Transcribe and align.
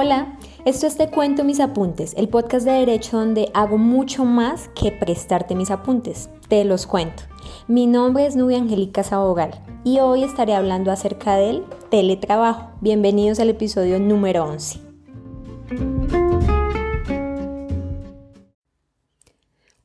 Hola, 0.00 0.38
esto 0.64 0.86
es 0.86 0.96
Te 0.96 1.10
Cuento 1.10 1.42
Mis 1.42 1.58
Apuntes, 1.58 2.14
el 2.16 2.28
podcast 2.28 2.64
de 2.64 2.70
Derecho 2.70 3.18
donde 3.18 3.50
hago 3.52 3.78
mucho 3.78 4.24
más 4.24 4.70
que 4.80 4.92
prestarte 4.92 5.56
mis 5.56 5.72
apuntes. 5.72 6.30
Te 6.46 6.64
los 6.64 6.86
cuento. 6.86 7.24
Mi 7.66 7.88
nombre 7.88 8.24
es 8.24 8.36
Nubia 8.36 8.58
Angélica 8.58 9.02
Sabogal 9.02 9.60
y 9.82 9.98
hoy 9.98 10.22
estaré 10.22 10.54
hablando 10.54 10.92
acerca 10.92 11.34
del 11.34 11.64
teletrabajo. 11.90 12.70
Bienvenidos 12.80 13.40
al 13.40 13.50
episodio 13.50 13.98
número 13.98 14.44
11. 14.44 14.87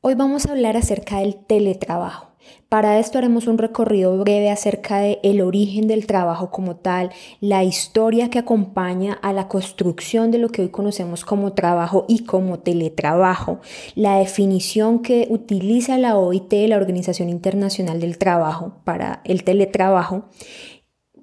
Hoy 0.06 0.16
vamos 0.16 0.44
a 0.44 0.50
hablar 0.50 0.76
acerca 0.76 1.20
del 1.20 1.34
teletrabajo. 1.34 2.26
Para 2.68 2.98
esto 2.98 3.16
haremos 3.16 3.46
un 3.46 3.56
recorrido 3.56 4.18
breve 4.18 4.50
acerca 4.50 4.98
del 4.98 5.18
el 5.22 5.40
origen 5.40 5.88
del 5.88 6.06
trabajo 6.06 6.50
como 6.50 6.76
tal, 6.76 7.08
la 7.40 7.64
historia 7.64 8.28
que 8.28 8.38
acompaña 8.38 9.14
a 9.14 9.32
la 9.32 9.48
construcción 9.48 10.30
de 10.30 10.36
lo 10.36 10.50
que 10.50 10.60
hoy 10.60 10.68
conocemos 10.68 11.24
como 11.24 11.54
trabajo 11.54 12.04
y 12.06 12.24
como 12.24 12.58
teletrabajo, 12.58 13.60
la 13.94 14.18
definición 14.18 14.98
que 14.98 15.26
utiliza 15.30 15.96
la 15.96 16.18
OIT, 16.18 16.52
la 16.68 16.76
Organización 16.76 17.30
Internacional 17.30 17.98
del 17.98 18.18
Trabajo, 18.18 18.82
para 18.84 19.22
el 19.24 19.42
teletrabajo, 19.42 20.26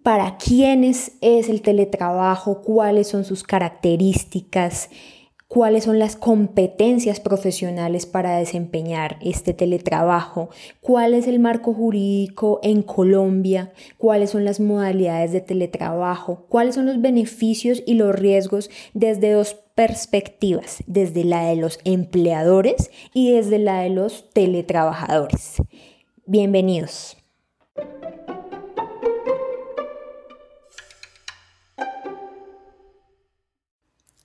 para 0.02 0.38
quiénes 0.38 1.20
es 1.22 1.50
el 1.50 1.61
teletrabajo, 1.61 2.63
cuáles 2.63 3.09
son 3.09 3.25
sus 3.25 3.44
características, 3.44 4.89
cuáles 5.51 5.83
son 5.83 5.99
las 5.99 6.15
competencias 6.15 7.19
profesionales 7.19 8.05
para 8.05 8.37
desempeñar 8.37 9.17
este 9.19 9.53
teletrabajo, 9.53 10.49
cuál 10.79 11.13
es 11.13 11.27
el 11.27 11.39
marco 11.39 11.73
jurídico 11.73 12.61
en 12.63 12.83
Colombia, 12.83 13.73
cuáles 13.97 14.29
son 14.29 14.45
las 14.45 14.61
modalidades 14.61 15.33
de 15.33 15.41
teletrabajo, 15.41 16.45
cuáles 16.47 16.75
son 16.75 16.85
los 16.85 17.02
beneficios 17.02 17.83
y 17.85 17.95
los 17.95 18.16
riesgos 18.16 18.69
desde 18.93 19.33
dos 19.33 19.58
perspectivas, 19.75 20.85
desde 20.88 21.25
la 21.25 21.43
de 21.43 21.58
los 21.58 21.80
empleadores 21.83 22.89
y 23.13 23.33
desde 23.33 23.59
la 23.59 23.81
de 23.81 23.89
los 23.89 24.30
teletrabajadores. 24.30 25.58
Bienvenidos. 26.25 27.17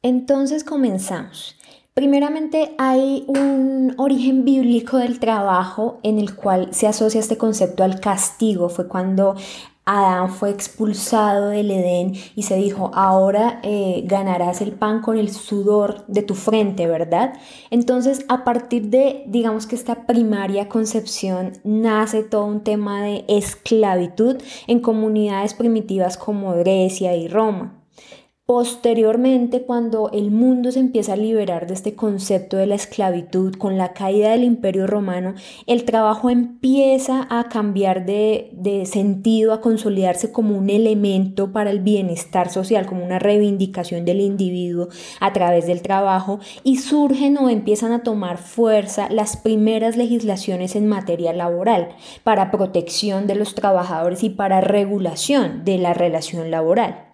Entonces 0.03 0.65
comenzamos. 0.65 1.57
Primeramente 1.95 2.75
hay 2.77 3.25
un 3.27 3.95
origen 3.97 4.45
bíblico 4.45 4.99
del 4.99 5.19
trabajo 5.19 5.99
en 6.03 6.19
el 6.19 6.35
cual 6.35 6.69
se 6.73 6.87
asocia 6.87 7.21
este 7.21 7.39
concepto 7.39 7.85
al 7.85 8.01
castigo. 8.01 8.69
Fue 8.69 8.87
cuando 8.87 9.35
Adán 9.87 10.31
fue 10.31 10.51
expulsado 10.51 11.51
del 11.51 11.71
Edén 11.71 12.13
y 12.35 12.43
se 12.43 12.57
dijo, 12.57 12.91
ahora 12.93 13.61
eh, 13.63 14.03
ganarás 14.05 14.61
el 14.61 14.73
pan 14.73 15.01
con 15.01 15.17
el 15.17 15.31
sudor 15.31 16.05
de 16.09 16.23
tu 16.23 16.35
frente, 16.35 16.89
¿verdad? 16.89 17.35
Entonces, 17.71 18.27
a 18.29 18.43
partir 18.45 18.89
de, 18.89 19.23
digamos 19.29 19.69
que 19.69 19.77
esta 19.77 20.07
primaria 20.07 20.69
concepción, 20.69 21.53
nace 21.63 22.25
todo 22.25 22.47
un 22.47 22.65
tema 22.65 23.01
de 23.05 23.25
esclavitud 23.29 24.37
en 24.67 24.81
comunidades 24.81 25.55
primitivas 25.55 26.19
como 26.19 26.53
Grecia 26.57 27.15
y 27.15 27.29
Roma. 27.29 27.86
Posteriormente, 28.47 29.63
cuando 29.63 30.09
el 30.13 30.31
mundo 30.31 30.71
se 30.71 30.79
empieza 30.79 31.15
a 31.15 31.17
liberar 31.17 31.67
de 31.67 31.75
este 31.75 31.97
concepto 31.97 32.57
de 32.57 32.67
la 32.67 32.77
esclavitud 32.77 33.57
con 33.57 33.77
la 33.77 33.93
caída 33.93 34.31
del 34.31 34.45
imperio 34.45 34.87
romano, 34.87 35.35
el 35.67 35.85
trabajo 35.85 36.31
empieza 36.31 37.27
a 37.29 37.49
cambiar 37.49 38.07
de, 38.07 38.51
de, 38.53 38.87
sentido, 38.87 39.53
a 39.53 39.61
consolidarse 39.61 40.31
como 40.31 40.57
un 40.57 40.71
elemento 40.71 41.51
para 41.51 41.71
el 41.71 41.81
bienestar 41.81 42.49
social, 42.49 42.87
como 42.87 43.05
una 43.05 43.19
reivindicación 43.19 44.05
del 44.05 44.21
individuo 44.21 44.91
a 45.19 45.33
través 45.33 45.67
del 45.67 45.83
trabajo 45.83 46.39
y 46.63 46.77
surgen 46.77 47.39
o 47.39 47.51
empiezan 47.51 47.91
a 47.91 48.05
tomar 48.05 48.39
fuerza 48.39 49.09
las 49.11 49.37
primeras 49.37 49.97
legislaciones 49.97 50.77
en 50.77 50.87
materia 50.87 51.33
laboral 51.33 51.89
para 52.23 52.53
protección 52.53 53.27
de 53.27 53.35
los 53.35 53.57
trabajadores 53.57 54.23
y 54.23 54.31
para 54.31 54.61
regulación 54.61 55.65
de 55.65 55.79
la 55.79 55.95
relación 55.95 56.53
laboral. 56.53 57.06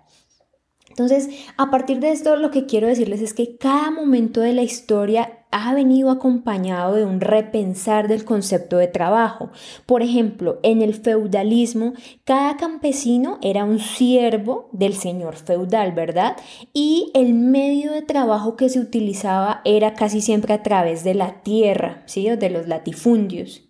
Entonces, 0.92 1.30
a 1.56 1.70
partir 1.70 2.00
de 2.00 2.10
esto, 2.10 2.36
lo 2.36 2.50
que 2.50 2.66
quiero 2.66 2.86
decirles 2.86 3.22
es 3.22 3.32
que 3.32 3.56
cada 3.56 3.90
momento 3.90 4.42
de 4.42 4.52
la 4.52 4.62
historia 4.62 5.38
ha 5.50 5.72
venido 5.72 6.10
acompañado 6.10 6.94
de 6.94 7.06
un 7.06 7.22
repensar 7.22 8.08
del 8.08 8.26
concepto 8.26 8.76
de 8.76 8.88
trabajo. 8.88 9.50
Por 9.86 10.02
ejemplo, 10.02 10.58
en 10.62 10.82
el 10.82 10.92
feudalismo, 10.94 11.94
cada 12.24 12.58
campesino 12.58 13.38
era 13.40 13.64
un 13.64 13.78
siervo 13.78 14.68
del 14.72 14.92
señor 14.92 15.36
feudal, 15.36 15.92
¿verdad? 15.92 16.36
Y 16.74 17.10
el 17.14 17.32
medio 17.32 17.92
de 17.92 18.02
trabajo 18.02 18.56
que 18.56 18.68
se 18.68 18.80
utilizaba 18.80 19.62
era 19.64 19.94
casi 19.94 20.20
siempre 20.20 20.52
a 20.52 20.62
través 20.62 21.04
de 21.04 21.14
la 21.14 21.42
tierra, 21.42 22.02
¿sí? 22.04 22.28
De 22.28 22.50
los 22.50 22.68
latifundios. 22.68 23.62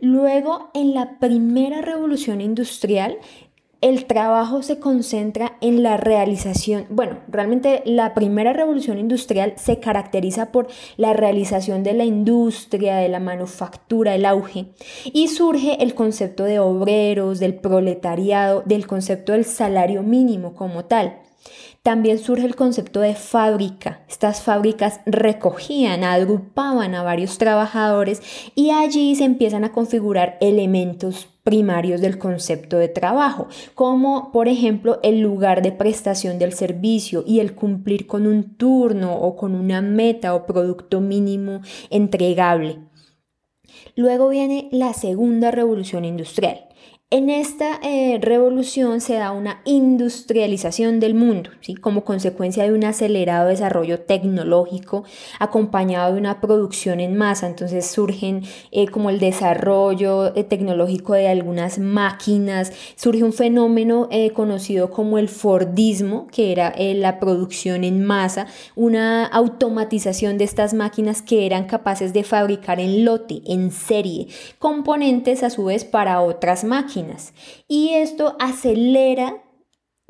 Luego, 0.00 0.70
en 0.74 0.94
la 0.94 1.18
primera 1.18 1.80
revolución 1.82 2.40
industrial, 2.40 3.18
el 3.80 4.06
trabajo 4.06 4.62
se 4.62 4.80
concentra 4.80 5.56
en 5.60 5.82
la 5.82 5.96
realización, 5.96 6.86
bueno, 6.90 7.18
realmente 7.28 7.82
la 7.84 8.12
primera 8.12 8.52
revolución 8.52 8.98
industrial 8.98 9.54
se 9.56 9.78
caracteriza 9.78 10.50
por 10.50 10.66
la 10.96 11.12
realización 11.12 11.84
de 11.84 11.94
la 11.94 12.04
industria, 12.04 12.96
de 12.96 13.08
la 13.08 13.20
manufactura, 13.20 14.14
el 14.14 14.26
auge, 14.26 14.66
y 15.04 15.28
surge 15.28 15.82
el 15.82 15.94
concepto 15.94 16.44
de 16.44 16.58
obreros, 16.58 17.38
del 17.38 17.54
proletariado, 17.54 18.62
del 18.64 18.86
concepto 18.86 19.32
del 19.32 19.44
salario 19.44 20.02
mínimo 20.02 20.54
como 20.54 20.84
tal. 20.84 21.27
También 21.82 22.18
surge 22.18 22.44
el 22.44 22.56
concepto 22.56 23.00
de 23.00 23.14
fábrica. 23.14 24.02
Estas 24.08 24.42
fábricas 24.42 25.00
recogían, 25.06 26.04
agrupaban 26.04 26.94
a 26.94 27.02
varios 27.02 27.38
trabajadores 27.38 28.20
y 28.54 28.70
allí 28.70 29.14
se 29.14 29.24
empiezan 29.24 29.64
a 29.64 29.72
configurar 29.72 30.36
elementos 30.40 31.28
primarios 31.44 32.02
del 32.02 32.18
concepto 32.18 32.76
de 32.76 32.88
trabajo, 32.88 33.48
como 33.74 34.32
por 34.32 34.48
ejemplo 34.48 35.00
el 35.02 35.20
lugar 35.20 35.62
de 35.62 35.72
prestación 35.72 36.38
del 36.38 36.52
servicio 36.52 37.24
y 37.26 37.40
el 37.40 37.54
cumplir 37.54 38.06
con 38.06 38.26
un 38.26 38.56
turno 38.56 39.14
o 39.14 39.34
con 39.34 39.54
una 39.54 39.80
meta 39.80 40.34
o 40.34 40.44
producto 40.44 41.00
mínimo 41.00 41.62
entregable. 41.88 42.80
Luego 43.96 44.28
viene 44.28 44.68
la 44.72 44.92
segunda 44.92 45.50
revolución 45.50 46.04
industrial. 46.04 46.67
En 47.10 47.30
esta 47.30 47.80
eh, 47.82 48.18
revolución 48.20 49.00
se 49.00 49.14
da 49.14 49.32
una 49.32 49.62
industrialización 49.64 51.00
del 51.00 51.14
mundo, 51.14 51.48
¿sí? 51.62 51.74
como 51.74 52.04
consecuencia 52.04 52.64
de 52.64 52.74
un 52.74 52.84
acelerado 52.84 53.48
desarrollo 53.48 54.00
tecnológico 54.00 55.04
acompañado 55.38 56.12
de 56.12 56.20
una 56.20 56.42
producción 56.42 57.00
en 57.00 57.16
masa. 57.16 57.46
Entonces 57.46 57.86
surgen 57.86 58.42
eh, 58.72 58.88
como 58.88 59.08
el 59.08 59.20
desarrollo 59.20 60.36
eh, 60.36 60.44
tecnológico 60.44 61.14
de 61.14 61.28
algunas 61.28 61.78
máquinas, 61.78 62.74
surge 62.94 63.24
un 63.24 63.32
fenómeno 63.32 64.10
conocido 64.34 64.90
como 64.90 65.16
el 65.16 65.30
Fordismo, 65.30 66.26
que 66.26 66.52
era 66.52 66.74
la 66.76 67.20
producción 67.20 67.84
en 67.84 68.04
masa, 68.04 68.48
una 68.76 69.24
automatización 69.24 70.36
de 70.36 70.44
estas 70.44 70.74
máquinas 70.74 71.22
que 71.22 71.46
eran 71.46 71.64
capaces 71.64 72.12
de 72.12 72.22
fabricar 72.22 72.80
en 72.80 73.06
lote, 73.06 73.40
en 73.46 73.70
serie, 73.70 74.28
componentes 74.58 75.42
a 75.42 75.48
su 75.48 75.64
vez 75.64 75.86
para 75.86 76.20
otras 76.20 76.64
máquinas 76.64 76.97
y 77.68 77.90
esto 77.90 78.36
acelera 78.38 79.44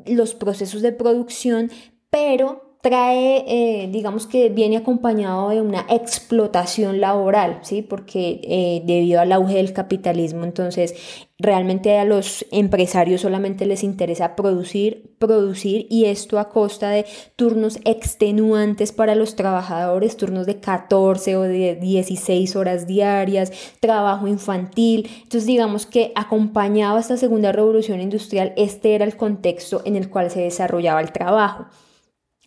los 0.05 0.33
procesos 0.33 0.81
de 0.81 0.91
producción, 0.91 1.71
pero 2.09 2.68
trae, 2.81 3.43
eh, 3.47 3.89
digamos 3.91 4.25
que 4.25 4.47
viene 4.47 4.77
acompañado 4.77 5.49
de 5.49 5.61
una 5.61 5.85
explotación 5.89 7.01
laboral, 7.01 7.59
¿sí? 7.63 7.81
Porque 7.81 8.39
eh, 8.43 8.83
debido 8.85 9.19
al 9.19 9.33
auge 9.33 9.55
del 9.55 9.73
capitalismo, 9.73 10.45
entonces 10.45 10.95
realmente 11.37 11.97
a 11.97 12.05
los 12.05 12.45
empresarios 12.51 13.21
solamente 13.21 13.65
les 13.65 13.83
interesa 13.83 14.35
producir, 14.37 15.13
producir 15.19 15.87
y 15.89 16.05
esto 16.05 16.39
a 16.39 16.49
costa 16.49 16.89
de 16.89 17.05
turnos 17.35 17.79
extenuantes 17.83 18.93
para 18.93 19.15
los 19.15 19.35
trabajadores, 19.35 20.15
turnos 20.15 20.45
de 20.45 20.61
14 20.61 21.35
o 21.35 21.41
de 21.41 21.75
16 21.75 22.55
horas 22.55 22.87
diarias, 22.87 23.51
trabajo 23.81 24.25
infantil. 24.27 25.09
Entonces 25.15 25.45
digamos 25.45 25.85
que 25.85 26.13
acompañado 26.15 26.95
a 26.95 27.01
esta 27.01 27.17
segunda 27.17 27.51
revolución 27.51 27.99
industrial, 27.99 28.53
este 28.55 28.95
era 28.95 29.03
el 29.03 29.17
contexto 29.17 29.81
en 29.83 29.97
el 29.97 30.09
cual 30.09 30.31
se 30.31 30.41
desarrollaba 30.41 31.01
el 31.01 31.11
trabajo. 31.11 31.65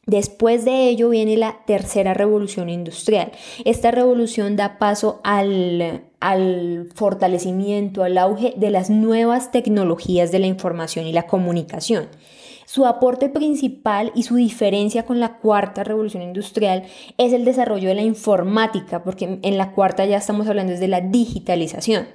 Después 0.06 0.64
de 0.64 0.88
ello 0.88 1.10
viene 1.10 1.36
la 1.36 1.60
tercera 1.64 2.12
revolución 2.12 2.68
industrial. 2.68 3.30
Esta 3.64 3.92
revolución 3.92 4.56
da 4.56 4.78
paso 4.78 5.20
al, 5.22 6.02
al, 6.18 6.88
fortalecimiento, 6.92 8.02
al 8.02 8.18
auge 8.18 8.52
de 8.56 8.70
las 8.70 8.90
nuevas 8.90 9.52
tecnologías 9.52 10.32
de 10.32 10.40
la 10.40 10.48
información 10.48 11.06
y 11.06 11.12
la 11.12 11.28
comunicación. 11.28 12.08
Su 12.66 12.84
aporte 12.86 13.28
principal 13.28 14.10
y 14.16 14.24
su 14.24 14.34
diferencia 14.36 15.04
con 15.04 15.20
la 15.20 15.38
cuarta 15.38 15.84
revolución 15.84 16.22
industrial 16.22 16.82
es 17.16 17.32
el 17.32 17.44
desarrollo 17.44 17.88
de 17.88 17.94
la 17.94 18.02
informática, 18.02 19.04
porque 19.04 19.38
en 19.40 19.58
la 19.58 19.70
cuarta 19.70 20.04
ya 20.04 20.16
estamos 20.16 20.48
hablando 20.48 20.72
de 20.72 20.88
la 20.88 21.00
digitalización. 21.00 22.08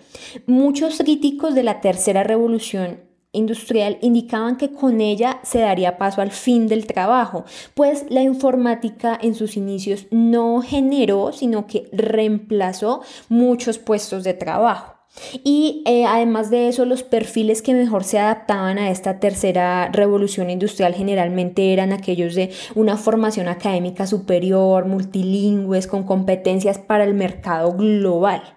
Muchos 0.46 0.98
críticos 0.98 1.56
de 1.56 1.64
la 1.64 1.80
tercera 1.80 2.24
revolución 2.24 3.07
industrial 3.32 3.98
indicaban 4.02 4.58
que 4.58 4.72
con 4.72 5.02
ella 5.02 5.40
se 5.44 5.60
daría 5.60 5.98
paso 5.98 6.22
al 6.22 6.32
fin 6.32 6.68
del 6.68 6.88
trabajo, 6.88 7.46
pues 7.74 8.06
la 8.10 8.22
informática 8.22 9.18
en 9.22 9.36
sus 9.36 9.58
inicios 9.58 10.08
no 10.12 10.62
generó, 10.62 11.32
sino 11.34 11.68
que 11.68 11.90
reemplazó 11.92 13.02
muchos 13.30 13.78
puestos 13.78 14.24
de 14.24 14.34
trabajo. 14.34 14.98
Y 15.44 15.84
eh, 15.86 16.06
además 16.06 16.50
de 16.50 16.68
eso, 16.68 16.86
los 16.86 17.04
perfiles 17.04 17.62
que 17.62 17.74
mejor 17.74 18.04
se 18.04 18.20
adaptaban 18.20 18.78
a 18.78 18.92
esta 18.92 19.20
tercera 19.20 19.90
revolución 19.92 20.50
industrial 20.50 20.94
generalmente 20.94 21.74
eran 21.74 21.92
aquellos 21.92 22.36
de 22.36 22.52
una 22.76 22.98
formación 22.98 23.48
académica 23.48 24.06
superior, 24.06 24.86
multilingües, 24.86 25.88
con 25.88 26.04
competencias 26.04 26.78
para 26.78 27.04
el 27.04 27.14
mercado 27.14 27.74
global. 27.74 28.57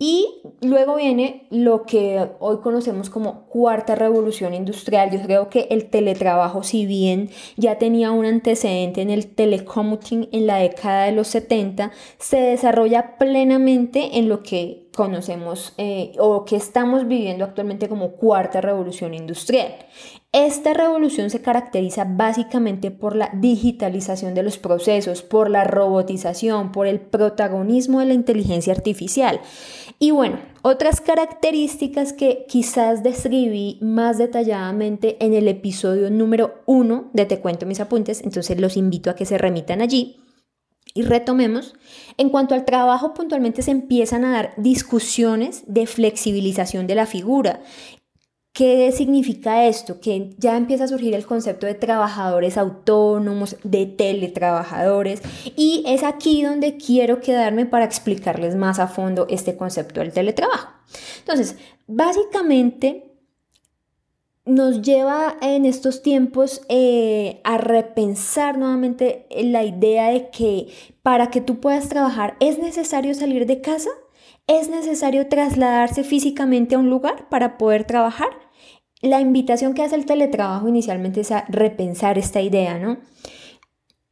Y 0.00 0.42
luego 0.60 0.94
viene 0.94 1.48
lo 1.50 1.82
que 1.82 2.30
hoy 2.38 2.58
conocemos 2.58 3.10
como 3.10 3.46
cuarta 3.46 3.96
revolución 3.96 4.54
industrial. 4.54 5.10
Yo 5.10 5.20
creo 5.20 5.50
que 5.50 5.66
el 5.70 5.90
teletrabajo, 5.90 6.62
si 6.62 6.86
bien 6.86 7.30
ya 7.56 7.78
tenía 7.78 8.12
un 8.12 8.24
antecedente 8.24 9.02
en 9.02 9.10
el 9.10 9.26
telecommuting 9.26 10.28
en 10.30 10.46
la 10.46 10.58
década 10.58 11.06
de 11.06 11.12
los 11.12 11.26
70, 11.26 11.90
se 12.16 12.40
desarrolla 12.40 13.18
plenamente 13.18 14.18
en 14.18 14.28
lo 14.28 14.44
que 14.44 14.88
conocemos 14.94 15.74
eh, 15.78 16.12
o 16.18 16.44
que 16.44 16.54
estamos 16.54 17.08
viviendo 17.08 17.44
actualmente 17.44 17.88
como 17.88 18.12
cuarta 18.12 18.60
revolución 18.60 19.14
industrial. 19.14 19.74
Esta 20.32 20.74
revolución 20.74 21.30
se 21.30 21.40
caracteriza 21.40 22.04
básicamente 22.04 22.90
por 22.90 23.16
la 23.16 23.30
digitalización 23.32 24.34
de 24.34 24.42
los 24.42 24.58
procesos, 24.58 25.22
por 25.22 25.48
la 25.48 25.64
robotización, 25.64 26.70
por 26.70 26.86
el 26.86 27.00
protagonismo 27.00 28.00
de 28.00 28.06
la 28.06 28.12
inteligencia 28.12 28.74
artificial. 28.74 29.40
Y 29.98 30.10
bueno, 30.10 30.38
otras 30.60 31.00
características 31.00 32.12
que 32.12 32.44
quizás 32.46 33.02
describí 33.02 33.78
más 33.80 34.18
detalladamente 34.18 35.16
en 35.24 35.32
el 35.32 35.48
episodio 35.48 36.10
número 36.10 36.56
uno 36.66 37.08
de 37.14 37.24
Te 37.24 37.40
cuento 37.40 37.64
mis 37.64 37.80
apuntes, 37.80 38.20
entonces 38.22 38.60
los 38.60 38.76
invito 38.76 39.08
a 39.08 39.16
que 39.16 39.24
se 39.24 39.38
remitan 39.38 39.80
allí. 39.80 40.20
Y 40.94 41.02
retomemos, 41.02 41.74
en 42.16 42.28
cuanto 42.28 42.54
al 42.54 42.64
trabajo 42.64 43.14
puntualmente 43.14 43.62
se 43.62 43.70
empiezan 43.70 44.24
a 44.24 44.32
dar 44.32 44.54
discusiones 44.56 45.62
de 45.66 45.86
flexibilización 45.86 46.86
de 46.86 46.94
la 46.96 47.06
figura. 47.06 47.60
¿Qué 48.58 48.90
significa 48.90 49.66
esto? 49.66 50.00
Que 50.00 50.34
ya 50.36 50.56
empieza 50.56 50.82
a 50.82 50.88
surgir 50.88 51.14
el 51.14 51.24
concepto 51.24 51.64
de 51.64 51.74
trabajadores 51.74 52.58
autónomos, 52.58 53.56
de 53.62 53.86
teletrabajadores, 53.86 55.22
y 55.54 55.84
es 55.86 56.02
aquí 56.02 56.42
donde 56.42 56.76
quiero 56.76 57.20
quedarme 57.20 57.66
para 57.66 57.84
explicarles 57.84 58.56
más 58.56 58.80
a 58.80 58.88
fondo 58.88 59.28
este 59.30 59.56
concepto 59.56 60.00
del 60.00 60.12
teletrabajo. 60.12 60.72
Entonces, 61.20 61.54
básicamente 61.86 63.14
nos 64.44 64.82
lleva 64.82 65.36
en 65.40 65.64
estos 65.64 66.02
tiempos 66.02 66.62
eh, 66.68 67.40
a 67.44 67.58
repensar 67.58 68.58
nuevamente 68.58 69.28
la 69.40 69.62
idea 69.62 70.08
de 70.08 70.30
que 70.30 70.66
para 71.04 71.30
que 71.30 71.40
tú 71.40 71.60
puedas 71.60 71.88
trabajar 71.88 72.36
es 72.40 72.58
necesario 72.58 73.14
salir 73.14 73.46
de 73.46 73.60
casa, 73.60 73.90
es 74.48 74.68
necesario 74.68 75.28
trasladarse 75.28 76.02
físicamente 76.02 76.74
a 76.74 76.78
un 76.78 76.90
lugar 76.90 77.28
para 77.28 77.56
poder 77.56 77.84
trabajar. 77.84 78.47
La 79.00 79.20
invitación 79.20 79.74
que 79.74 79.82
hace 79.82 79.94
el 79.94 80.06
teletrabajo 80.06 80.68
inicialmente 80.68 81.20
es 81.20 81.30
a 81.30 81.44
repensar 81.48 82.18
esta 82.18 82.40
idea, 82.40 82.78
¿no? 82.78 82.98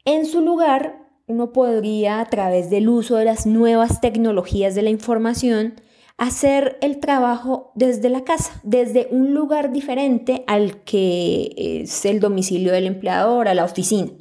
En 0.05 0.27
su 0.27 0.41
lugar, 0.41 1.07
uno 1.27 1.53
podría 1.53 2.21
a 2.21 2.27
través 2.27 2.71
del 2.71 2.89
uso 2.89 3.17
de 3.17 3.25
las 3.25 3.47
nuevas 3.47 4.01
tecnologías 4.01 4.77
de 4.77 4.83
la 4.83 4.91
información, 4.91 5.75
hacer 6.17 6.79
el 6.81 6.99
trabajo 7.01 7.73
desde 7.75 8.09
la 8.09 8.23
casa, 8.23 8.61
desde 8.63 9.09
un 9.11 9.35
lugar 9.35 9.73
diferente 9.73 10.45
al 10.47 10.83
que 10.85 11.83
es 11.83 12.05
el 12.05 12.21
domicilio 12.21 12.73
del 12.73 12.87
empleador, 12.87 13.49
a 13.49 13.55
la 13.55 13.65
oficina. 13.65 14.13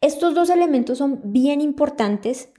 Estos 0.00 0.34
dos 0.34 0.50
elementos 0.50 0.98
son 0.98 1.20
bien 1.24 1.60
importantes 1.60 2.50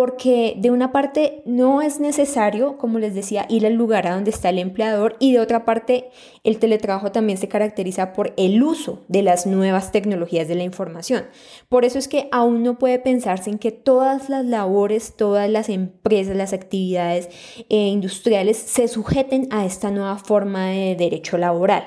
porque 0.00 0.54
de 0.56 0.70
una 0.70 0.92
parte 0.92 1.42
no 1.44 1.82
es 1.82 2.00
necesario, 2.00 2.78
como 2.78 2.98
les 2.98 3.14
decía, 3.14 3.44
ir 3.50 3.66
al 3.66 3.74
lugar 3.74 4.06
a 4.06 4.14
donde 4.14 4.30
está 4.30 4.48
el 4.48 4.58
empleador 4.58 5.14
y 5.18 5.34
de 5.34 5.40
otra 5.40 5.66
parte 5.66 6.08
el 6.42 6.58
teletrabajo 6.58 7.12
también 7.12 7.36
se 7.36 7.48
caracteriza 7.48 8.14
por 8.14 8.32
el 8.38 8.62
uso 8.62 9.04
de 9.08 9.22
las 9.22 9.44
nuevas 9.44 9.92
tecnologías 9.92 10.48
de 10.48 10.54
la 10.54 10.62
información. 10.62 11.26
Por 11.68 11.84
eso 11.84 11.98
es 11.98 12.08
que 12.08 12.30
aún 12.32 12.62
no 12.62 12.78
puede 12.78 12.98
pensarse 12.98 13.50
en 13.50 13.58
que 13.58 13.72
todas 13.72 14.30
las 14.30 14.46
labores, 14.46 15.16
todas 15.18 15.50
las 15.50 15.68
empresas, 15.68 16.34
las 16.34 16.54
actividades 16.54 17.28
eh, 17.68 17.88
industriales 17.88 18.56
se 18.56 18.88
sujeten 18.88 19.48
a 19.50 19.66
esta 19.66 19.90
nueva 19.90 20.16
forma 20.16 20.68
de 20.68 20.96
derecho 20.96 21.36
laboral. 21.36 21.84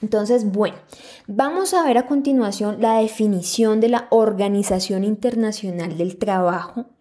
Entonces, 0.00 0.50
bueno, 0.50 0.76
vamos 1.26 1.74
a 1.74 1.84
ver 1.84 1.98
a 1.98 2.06
continuación 2.06 2.80
la 2.80 3.00
definición 3.00 3.80
de 3.80 3.90
la 3.90 4.06
Organización 4.08 5.04
Internacional 5.04 5.98
del 5.98 6.16
Trabajo 6.16 6.93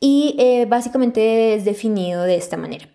y 0.00 0.36
eh, 0.38 0.66
básicamente 0.66 1.54
es 1.54 1.64
definido 1.64 2.22
de 2.22 2.36
esta 2.36 2.56
manera. 2.56 2.88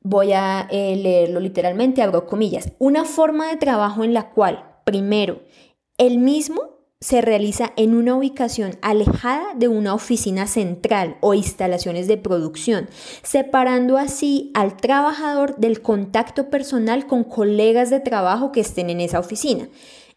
Voy 0.00 0.32
a 0.32 0.68
eh, 0.70 0.96
leerlo 0.96 1.40
literalmente, 1.40 2.02
abro 2.02 2.26
comillas. 2.26 2.72
Una 2.78 3.04
forma 3.04 3.48
de 3.48 3.56
trabajo 3.56 4.04
en 4.04 4.14
la 4.14 4.30
cual, 4.30 4.64
primero, 4.84 5.42
el 5.98 6.18
mismo 6.18 6.76
se 7.00 7.20
realiza 7.20 7.72
en 7.76 7.94
una 7.94 8.16
ubicación 8.16 8.78
alejada 8.80 9.54
de 9.54 9.68
una 9.68 9.94
oficina 9.94 10.46
central 10.46 11.18
o 11.20 11.34
instalaciones 11.34 12.08
de 12.08 12.16
producción, 12.16 12.88
separando 13.22 13.98
así 13.98 14.50
al 14.54 14.76
trabajador 14.76 15.56
del 15.56 15.82
contacto 15.82 16.48
personal 16.48 17.06
con 17.06 17.24
colegas 17.24 17.90
de 17.90 18.00
trabajo 18.00 18.50
que 18.50 18.60
estén 18.60 18.88
en 18.88 19.00
esa 19.00 19.18
oficina. 19.18 19.68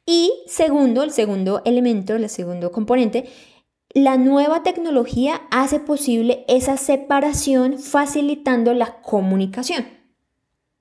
Y 0.06 0.32
segundo, 0.48 1.04
el 1.04 1.12
segundo 1.12 1.62
elemento, 1.66 2.16
el 2.16 2.28
segundo 2.30 2.72
componente, 2.72 3.26
la 3.94 4.18
nueva 4.18 4.64
tecnología 4.64 5.42
hace 5.52 5.80
posible 5.80 6.46
esa 6.48 6.78
separación 6.78 7.80
facilitando 7.80 8.74
la 8.74 9.02
comunicación. 9.02 9.88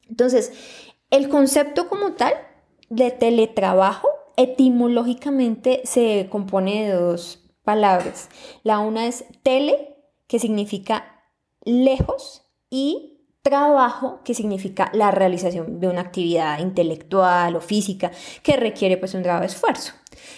Entonces, 0.08 0.52
el 1.10 1.28
concepto 1.28 1.88
como 1.88 2.12
tal 2.12 2.34
de 2.90 3.10
teletrabajo 3.10 4.08
etimológicamente 4.36 5.80
se 5.84 6.28
compone 6.30 6.88
de 6.88 6.92
dos 6.92 7.44
palabras. 7.62 8.28
La 8.62 8.78
una 8.78 9.06
es 9.06 9.24
tele, 9.42 9.96
que 10.26 10.38
significa 10.38 11.24
lejos, 11.64 12.44
y 12.70 13.17
trabajo, 13.48 14.20
que 14.24 14.34
significa 14.34 14.90
la 14.92 15.10
realización 15.10 15.80
de 15.80 15.88
una 15.88 16.02
actividad 16.02 16.58
intelectual 16.58 17.56
o 17.56 17.60
física 17.60 18.10
que 18.42 18.56
requiere 18.56 18.98
pues 18.98 19.14
un 19.14 19.22
grave 19.22 19.46
esfuerzo. 19.46 19.94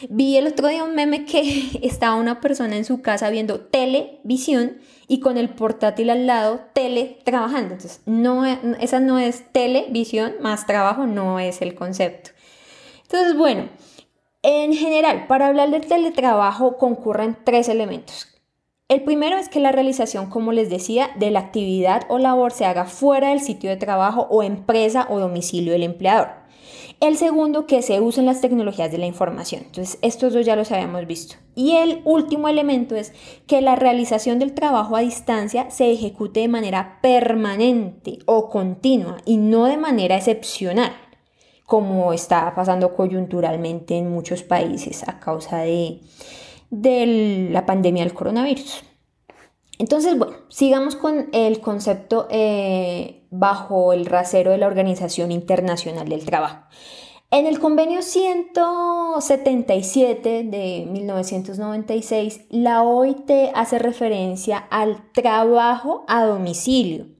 Vi 0.08 0.36
el 0.36 0.46
otro 0.46 0.68
día 0.68 0.84
un 0.84 0.94
meme 0.94 1.24
que 1.24 1.70
estaba 1.82 2.14
una 2.14 2.40
persona 2.40 2.76
en 2.76 2.84
su 2.84 3.02
casa 3.02 3.30
viendo 3.30 3.60
televisión 3.60 4.78
y 5.08 5.20
con 5.20 5.36
el 5.36 5.48
portátil 5.48 6.10
al 6.10 6.26
lado 6.26 6.60
tele 6.72 7.18
trabajando. 7.24 7.74
Entonces, 7.74 8.00
no, 8.06 8.46
esa 8.46 9.00
no 9.00 9.18
es 9.18 9.44
televisión 9.52 10.34
más 10.40 10.66
trabajo, 10.66 11.06
no 11.06 11.40
es 11.40 11.62
el 11.62 11.74
concepto. 11.74 12.30
Entonces, 13.02 13.36
bueno, 13.36 13.68
en 14.42 14.72
general, 14.72 15.26
para 15.26 15.48
hablar 15.48 15.70
del 15.70 15.86
teletrabajo 15.86 16.78
concurren 16.78 17.36
tres 17.44 17.68
elementos. 17.68 18.29
El 18.90 19.04
primero 19.04 19.36
es 19.36 19.48
que 19.48 19.60
la 19.60 19.70
realización, 19.70 20.28
como 20.28 20.50
les 20.50 20.68
decía, 20.68 21.10
de 21.16 21.30
la 21.30 21.38
actividad 21.38 22.02
o 22.08 22.18
labor 22.18 22.50
se 22.50 22.64
haga 22.64 22.86
fuera 22.86 23.28
del 23.28 23.40
sitio 23.40 23.70
de 23.70 23.76
trabajo 23.76 24.26
o 24.30 24.42
empresa 24.42 25.06
o 25.08 25.20
domicilio 25.20 25.72
del 25.72 25.84
empleador. 25.84 26.30
El 26.98 27.16
segundo, 27.16 27.68
que 27.68 27.82
se 27.82 28.00
usen 28.00 28.26
las 28.26 28.40
tecnologías 28.40 28.90
de 28.90 28.98
la 28.98 29.06
información. 29.06 29.62
Entonces, 29.64 30.00
estos 30.02 30.32
dos 30.32 30.44
ya 30.44 30.56
los 30.56 30.72
habíamos 30.72 31.06
visto. 31.06 31.36
Y 31.54 31.76
el 31.76 32.02
último 32.04 32.48
elemento 32.48 32.96
es 32.96 33.12
que 33.46 33.60
la 33.60 33.76
realización 33.76 34.40
del 34.40 34.54
trabajo 34.54 34.96
a 34.96 35.02
distancia 35.02 35.70
se 35.70 35.92
ejecute 35.92 36.40
de 36.40 36.48
manera 36.48 36.98
permanente 37.00 38.18
o 38.26 38.50
continua 38.50 39.18
y 39.24 39.36
no 39.36 39.66
de 39.66 39.76
manera 39.76 40.16
excepcional 40.16 40.90
como 41.64 42.12
está 42.12 42.52
pasando 42.56 42.96
coyunturalmente 42.96 43.96
en 43.96 44.10
muchos 44.10 44.42
países 44.42 45.06
a 45.06 45.20
causa 45.20 45.58
de, 45.58 46.00
la 46.70 47.66
pandemia 47.66 48.04
del 48.04 48.14
coronavirus. 48.14 48.84
Entonces, 49.78 50.16
bueno, 50.18 50.36
sigamos 50.48 50.96
con 50.96 51.28
el 51.32 51.60
concepto 51.60 52.26
eh, 52.30 53.26
bajo 53.30 53.92
el 53.92 54.06
rasero 54.06 54.50
de 54.50 54.58
la 54.58 54.66
Organización 54.66 55.30
Internacional 55.32 56.08
del 56.08 56.24
Trabajo. 56.24 56.66
En 57.30 57.46
el 57.46 57.60
convenio 57.60 58.02
177 58.02 60.44
de 60.44 60.86
1996, 60.90 62.46
la 62.50 62.82
OIT 62.82 63.30
hace 63.54 63.78
referencia 63.78 64.58
al 64.58 65.12
trabajo 65.12 66.04
a 66.08 66.24
domicilio 66.24 67.19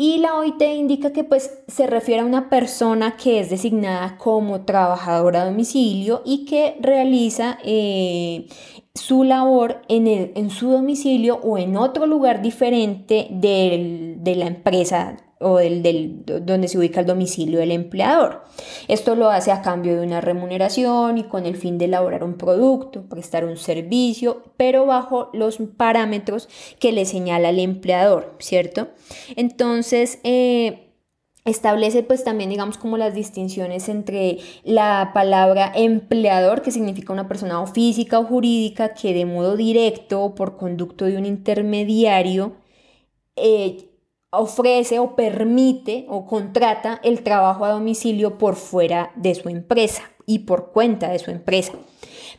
y 0.00 0.18
la 0.18 0.36
OIT 0.36 0.62
indica 0.62 1.12
que 1.12 1.24
pues 1.24 1.58
se 1.66 1.88
refiere 1.88 2.22
a 2.22 2.24
una 2.24 2.48
persona 2.48 3.16
que 3.16 3.40
es 3.40 3.50
designada 3.50 4.16
como 4.16 4.60
trabajadora 4.60 5.42
a 5.42 5.46
domicilio 5.46 6.22
y 6.24 6.44
que 6.44 6.76
realiza 6.80 7.58
eh, 7.64 8.46
su 8.94 9.24
labor 9.24 9.82
en, 9.88 10.06
en, 10.06 10.50
su 10.50 10.70
domicilio 10.70 11.40
o 11.42 11.58
en 11.58 11.76
otro 11.76 12.06
lugar 12.06 12.42
diferente 12.42 13.26
de 13.28 14.34
la 14.36 14.46
empresa 14.46 15.16
o 15.40 15.58
del, 15.58 15.82
del, 15.82 16.24
donde 16.24 16.68
se 16.68 16.78
ubica 16.78 17.00
el 17.00 17.06
domicilio 17.06 17.58
del 17.60 17.70
empleador. 17.70 18.44
Esto 18.88 19.14
lo 19.14 19.30
hace 19.30 19.52
a 19.52 19.62
cambio 19.62 19.96
de 19.96 20.06
una 20.06 20.20
remuneración 20.20 21.18
y 21.18 21.24
con 21.24 21.46
el 21.46 21.56
fin 21.56 21.78
de 21.78 21.86
elaborar 21.86 22.24
un 22.24 22.34
producto, 22.34 23.02
prestar 23.08 23.44
un 23.44 23.56
servicio, 23.56 24.42
pero 24.56 24.86
bajo 24.86 25.30
los 25.32 25.58
parámetros 25.76 26.48
que 26.78 26.92
le 26.92 27.04
señala 27.04 27.50
el 27.50 27.60
empleador, 27.60 28.34
¿cierto? 28.38 28.88
Entonces, 29.36 30.18
eh, 30.24 30.88
establece 31.44 32.02
pues 32.02 32.24
también 32.24 32.50
digamos 32.50 32.78
como 32.78 32.98
las 32.98 33.14
distinciones 33.14 33.88
entre 33.88 34.38
la 34.64 35.12
palabra 35.14 35.72
empleador 35.74 36.62
que 36.62 36.70
significa 36.70 37.12
una 37.12 37.28
persona 37.28 37.60
o 37.60 37.66
física 37.66 38.18
o 38.18 38.24
jurídica 38.24 38.94
que 38.94 39.14
de 39.14 39.24
modo 39.24 39.56
directo 39.56 40.22
o 40.22 40.34
por 40.34 40.56
conducto 40.56 41.06
de 41.06 41.16
un 41.16 41.26
intermediario 41.26 42.56
eh, 43.36 43.87
ofrece 44.30 44.98
o 44.98 45.16
permite 45.16 46.06
o 46.08 46.26
contrata 46.26 47.00
el 47.02 47.22
trabajo 47.22 47.64
a 47.64 47.70
domicilio 47.70 48.38
por 48.38 48.56
fuera 48.56 49.12
de 49.16 49.34
su 49.34 49.48
empresa 49.48 50.02
y 50.26 50.40
por 50.40 50.72
cuenta 50.72 51.08
de 51.10 51.18
su 51.18 51.30
empresa. 51.30 51.72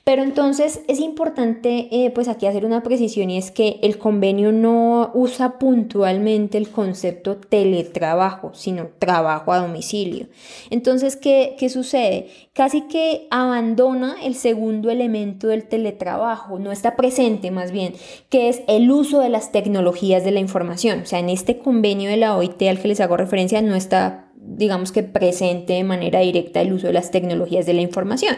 Pero 0.04 0.24
entonces 0.24 0.82
es 0.88 1.00
importante 1.00 1.88
eh, 1.92 2.12
pues 2.12 2.28
aquí 2.28 2.46
hacer 2.46 2.66
una 2.66 2.84
precisión 2.84 3.30
y 3.30 3.38
es 3.38 3.52
que 3.52 3.80
el 3.82 3.98
convenio 3.98 4.52
no 4.52 5.12
usa 5.14 5.60
puntualmente 5.60 6.58
el 6.58 6.70
concepto 6.70 7.38
teletrabajo, 7.38 8.52
sino 8.54 8.88
trabajo 9.00 9.54
a 9.54 9.60
domicilio. 9.60 10.28
Entonces, 10.70 11.16
¿qué, 11.16 11.56
qué 11.58 11.70
sucede? 11.70 12.28
Casi 12.54 12.82
que 12.82 13.28
abandona 13.32 14.16
el 14.24 14.36
segundo 14.36 14.90
elemento 14.90 15.48
del 15.48 15.68
teletrabajo, 15.68 16.60
no 16.60 16.72
está 16.72 16.96
presente 16.96 17.52
más 17.52 17.72
bien, 17.72 17.94
que 18.30 18.50
es 18.50 18.62
el 18.68 18.92
uso 18.92 19.20
de 19.20 19.30
las 19.30 19.52
tecnologías 19.52 20.24
de 20.24 20.32
la 20.32 20.40
información. 20.40 21.02
O 21.02 21.06
sea, 21.06 21.20
en 21.20 21.30
este 21.30 21.60
convenio 21.60 22.10
de 22.10 22.18
la 22.18 22.36
OIT 22.36 22.62
al 22.64 22.80
que 22.80 22.88
les 22.88 23.00
hago 23.00 23.18
referencia 23.18 23.62
no 23.62 23.76
está 23.76 24.29
digamos 24.50 24.92
que 24.92 25.04
presente 25.04 25.74
de 25.74 25.84
manera 25.84 26.20
directa 26.20 26.62
el 26.62 26.74
uso 26.74 26.88
de 26.88 26.94
las 26.94 27.12
tecnologías 27.12 27.66
de 27.66 27.74
la 27.74 27.82
información. 27.82 28.36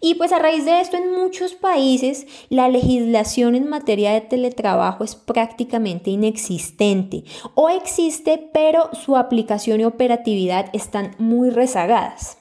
Y 0.00 0.14
pues 0.14 0.32
a 0.32 0.38
raíz 0.38 0.64
de 0.64 0.80
esto 0.80 0.96
en 0.96 1.12
muchos 1.12 1.54
países 1.54 2.26
la 2.48 2.68
legislación 2.68 3.54
en 3.54 3.68
materia 3.68 4.12
de 4.12 4.20
teletrabajo 4.20 5.04
es 5.04 5.14
prácticamente 5.14 6.10
inexistente 6.10 7.24
o 7.54 7.68
existe 7.68 8.50
pero 8.52 8.90
su 8.92 9.16
aplicación 9.16 9.80
y 9.80 9.84
operatividad 9.84 10.66
están 10.72 11.14
muy 11.18 11.50
rezagadas. 11.50 12.38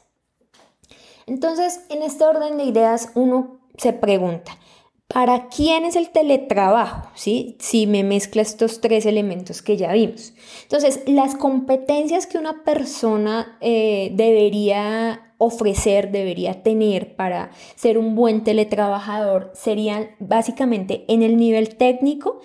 Entonces, 1.25 1.85
en 1.89 2.01
este 2.03 2.25
orden 2.25 2.57
de 2.57 2.65
ideas 2.65 3.11
uno 3.15 3.59
se 3.77 3.93
pregunta, 3.93 4.57
¿Para 5.07 5.47
quién 5.47 5.85
es 5.85 5.95
el 5.95 6.09
teletrabajo? 6.09 7.09
¿Sí? 7.13 7.55
Si 7.59 7.85
me 7.85 8.03
mezcla 8.03 8.41
estos 8.41 8.81
tres 8.81 9.05
elementos 9.05 9.61
que 9.61 9.77
ya 9.77 9.91
vimos. 9.93 10.33
Entonces, 10.63 11.01
las 11.05 11.35
competencias 11.35 12.25
que 12.25 12.37
una 12.37 12.63
persona 12.63 13.57
eh, 13.61 14.11
debería 14.13 15.33
ofrecer, 15.37 16.11
debería 16.11 16.63
tener 16.63 17.15
para 17.15 17.51
ser 17.75 17.97
un 17.97 18.15
buen 18.15 18.43
teletrabajador 18.43 19.51
serían 19.53 20.11
básicamente 20.19 21.05
en 21.07 21.21
el 21.21 21.37
nivel 21.37 21.75
técnico, 21.75 22.41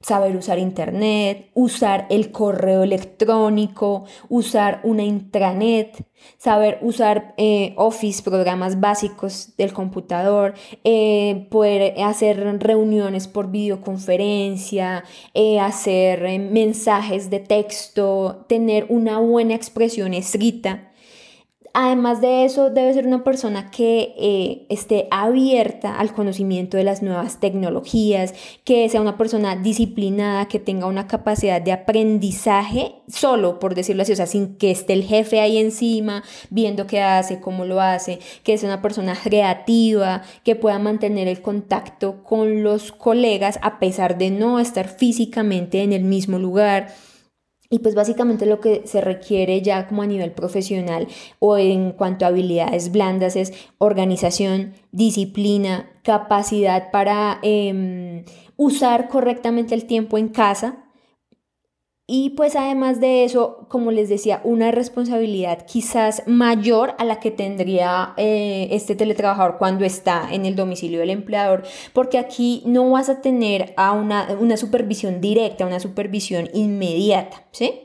saber 0.00 0.36
usar 0.36 0.58
internet, 0.60 1.50
usar 1.54 2.06
el 2.08 2.30
correo 2.30 2.84
electrónico, 2.84 4.04
usar 4.28 4.80
una 4.84 5.02
intranet, 5.02 6.04
saber 6.36 6.78
usar 6.82 7.34
eh, 7.36 7.74
Office, 7.76 8.22
programas 8.22 8.78
básicos 8.78 9.56
del 9.56 9.72
computador, 9.72 10.54
eh, 10.84 11.48
poder 11.50 12.00
hacer 12.02 12.38
reuniones 12.60 13.26
por 13.26 13.50
videoconferencia, 13.50 15.04
eh, 15.34 15.58
hacer 15.58 16.38
mensajes 16.38 17.28
de 17.28 17.40
texto, 17.40 18.44
tener 18.48 18.86
una 18.88 19.18
buena 19.18 19.54
expresión 19.54 20.14
escrita 20.14 20.87
Además 21.80 22.20
de 22.20 22.44
eso, 22.44 22.70
debe 22.70 22.92
ser 22.92 23.06
una 23.06 23.22
persona 23.22 23.70
que 23.70 24.12
eh, 24.18 24.66
esté 24.68 25.06
abierta 25.12 25.96
al 25.96 26.12
conocimiento 26.12 26.76
de 26.76 26.82
las 26.82 27.04
nuevas 27.04 27.38
tecnologías, 27.38 28.34
que 28.64 28.88
sea 28.88 29.00
una 29.00 29.16
persona 29.16 29.54
disciplinada, 29.54 30.48
que 30.48 30.58
tenga 30.58 30.88
una 30.88 31.06
capacidad 31.06 31.62
de 31.62 31.70
aprendizaje 31.70 32.96
solo, 33.06 33.60
por 33.60 33.76
decirlo 33.76 34.02
así, 34.02 34.10
o 34.10 34.16
sea, 34.16 34.26
sin 34.26 34.56
que 34.56 34.72
esté 34.72 34.92
el 34.92 35.04
jefe 35.04 35.38
ahí 35.38 35.56
encima 35.56 36.24
viendo 36.50 36.88
qué 36.88 37.00
hace, 37.00 37.38
cómo 37.38 37.64
lo 37.64 37.80
hace, 37.80 38.18
que 38.42 38.58
sea 38.58 38.70
una 38.70 38.82
persona 38.82 39.14
creativa, 39.14 40.22
que 40.42 40.56
pueda 40.56 40.80
mantener 40.80 41.28
el 41.28 41.42
contacto 41.42 42.24
con 42.24 42.64
los 42.64 42.90
colegas 42.90 43.60
a 43.62 43.78
pesar 43.78 44.18
de 44.18 44.30
no 44.30 44.58
estar 44.58 44.88
físicamente 44.88 45.84
en 45.84 45.92
el 45.92 46.02
mismo 46.02 46.40
lugar 46.40 46.88
y 47.70 47.80
pues 47.80 47.94
básicamente 47.94 48.46
lo 48.46 48.60
que 48.60 48.82
se 48.86 49.00
requiere 49.00 49.60
ya 49.60 49.86
como 49.86 50.02
a 50.02 50.06
nivel 50.06 50.32
profesional 50.32 51.06
o 51.38 51.58
en 51.58 51.92
cuanto 51.92 52.24
a 52.24 52.28
habilidades 52.28 52.92
blandas 52.92 53.36
es 53.36 53.52
organización, 53.76 54.72
disciplina, 54.90 55.90
capacidad 56.02 56.90
para 56.90 57.38
em, 57.42 58.24
usar 58.56 59.08
correctamente 59.08 59.74
el 59.74 59.86
tiempo 59.86 60.16
en 60.16 60.28
casa, 60.28 60.87
y 62.10 62.30
pues 62.30 62.56
además 62.56 63.00
de 63.00 63.24
eso, 63.24 63.66
como 63.68 63.90
les 63.90 64.08
decía, 64.08 64.40
una 64.42 64.70
responsabilidad 64.70 65.66
quizás 65.66 66.22
mayor 66.26 66.94
a 66.96 67.04
la 67.04 67.20
que 67.20 67.30
tendría 67.30 68.14
eh, 68.16 68.68
este 68.70 68.96
teletrabajador 68.96 69.58
cuando 69.58 69.84
está 69.84 70.26
en 70.32 70.46
el 70.46 70.56
domicilio 70.56 71.00
del 71.00 71.10
empleador, 71.10 71.64
porque 71.92 72.16
aquí 72.16 72.62
no 72.64 72.90
vas 72.90 73.10
a 73.10 73.20
tener 73.20 73.74
a 73.76 73.92
una, 73.92 74.38
una 74.40 74.56
supervisión 74.56 75.20
directa, 75.20 75.66
una 75.66 75.80
supervisión 75.80 76.48
inmediata, 76.54 77.44
¿sí? 77.52 77.82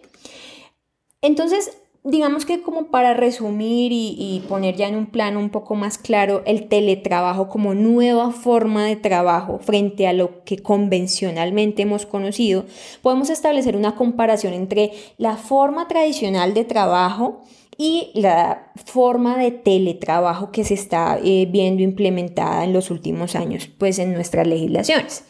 Entonces, 1.22 1.83
digamos 2.04 2.46
que 2.46 2.62
como 2.62 2.88
para 2.88 3.14
resumir 3.14 3.92
y, 3.94 4.44
poner 4.50 4.76
ya 4.76 4.88
en 4.88 4.96
un 4.96 5.06
plano 5.06 5.40
un 5.40 5.50
poco 5.50 5.76
más 5.76 5.98
claro 5.98 6.44
el 6.46 6.68
teletrabajo 6.68 7.48
como 7.48 7.74
nueva 7.74 8.32
forma 8.32 8.86
de 8.86 8.98
trabajo 8.98 9.60
frente 9.60 10.08
a 10.08 10.14
lo 10.14 10.44
que 10.44 10.58
convencionalmente 10.58 11.84
hemos 11.84 12.06
conocido, 12.06 12.66
podemos 13.02 13.30
establecer 13.30 13.78
una 13.78 13.96
comparación 13.96 14.54
entre 14.54 14.92
la 15.18 15.38
forma 15.38 15.88
tradicional 15.88 16.54
de 16.54 16.66
trabajo 16.66 17.42
y 17.78 18.12
la 18.14 18.72
forma 18.86 19.38
de 19.38 19.52
teletrabajo 19.52 20.52
que 20.52 20.64
se 20.64 20.74
está 20.74 21.18
eh, 21.24 21.48
viendo 21.50 21.82
implementada 21.82 22.64
en 22.66 22.74
los 22.74 22.92
últimos 22.92 23.36
años 23.36 23.70
pues 23.78 23.98
en 23.98 24.14
nuestras 24.14 24.46
legislaciones. 24.46 25.24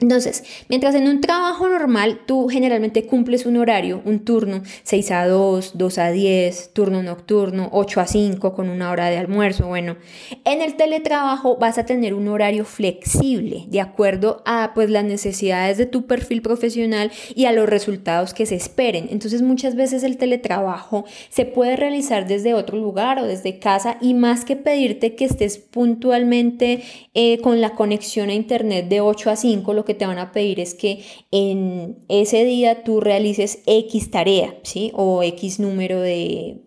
Entonces, 0.00 0.44
mientras 0.68 0.94
en 0.94 1.08
un 1.08 1.20
trabajo 1.20 1.68
normal 1.68 2.20
tú 2.24 2.46
generalmente 2.48 3.04
cumples 3.04 3.46
un 3.46 3.56
horario, 3.56 4.00
un 4.04 4.24
turno, 4.24 4.62
6 4.84 5.10
a 5.10 5.26
2, 5.26 5.72
2 5.74 5.98
a 5.98 6.10
10, 6.12 6.70
turno 6.72 7.02
nocturno, 7.02 7.68
8 7.72 8.00
a 8.00 8.06
5 8.06 8.54
con 8.54 8.68
una 8.68 8.92
hora 8.92 9.10
de 9.10 9.16
almuerzo, 9.16 9.66
bueno, 9.66 9.96
en 10.44 10.62
el 10.62 10.76
teletrabajo 10.76 11.56
vas 11.56 11.78
a 11.78 11.84
tener 11.84 12.14
un 12.14 12.28
horario 12.28 12.64
flexible 12.64 13.64
de 13.66 13.80
acuerdo 13.80 14.40
a 14.46 14.70
pues 14.72 14.88
las 14.88 15.02
necesidades 15.02 15.78
de 15.78 15.86
tu 15.86 16.06
perfil 16.06 16.42
profesional 16.42 17.10
y 17.34 17.46
a 17.46 17.52
los 17.52 17.68
resultados 17.68 18.34
que 18.34 18.46
se 18.46 18.54
esperen. 18.54 19.08
Entonces, 19.10 19.42
muchas 19.42 19.74
veces 19.74 20.04
el 20.04 20.16
teletrabajo 20.16 21.06
se 21.28 21.44
puede 21.44 21.74
realizar 21.74 22.28
desde 22.28 22.54
otro 22.54 22.78
lugar 22.78 23.18
o 23.18 23.26
desde 23.26 23.58
casa 23.58 23.98
y 24.00 24.14
más 24.14 24.44
que 24.44 24.54
pedirte 24.54 25.16
que 25.16 25.24
estés 25.24 25.58
puntualmente 25.58 26.84
eh, 27.14 27.40
con 27.40 27.60
la 27.60 27.74
conexión 27.74 28.28
a 28.30 28.34
internet 28.34 28.86
de 28.88 29.00
8 29.00 29.30
a 29.30 29.34
5, 29.34 29.74
lo 29.74 29.87
que 29.88 29.94
te 29.94 30.06
van 30.06 30.18
a 30.18 30.30
pedir 30.30 30.60
es 30.60 30.74
que 30.74 31.02
en 31.32 32.04
ese 32.08 32.44
día 32.44 32.84
tú 32.84 33.00
realices 33.00 33.62
X 33.66 34.12
tarea, 34.12 34.54
¿sí? 34.62 34.92
O 34.94 35.22
X 35.24 35.58
número 35.58 36.00
de, 36.00 36.60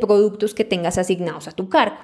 productos 0.00 0.54
que 0.54 0.64
tengas 0.64 0.96
asignados 0.96 1.48
a 1.48 1.52
tu 1.52 1.68
cargo. 1.68 1.96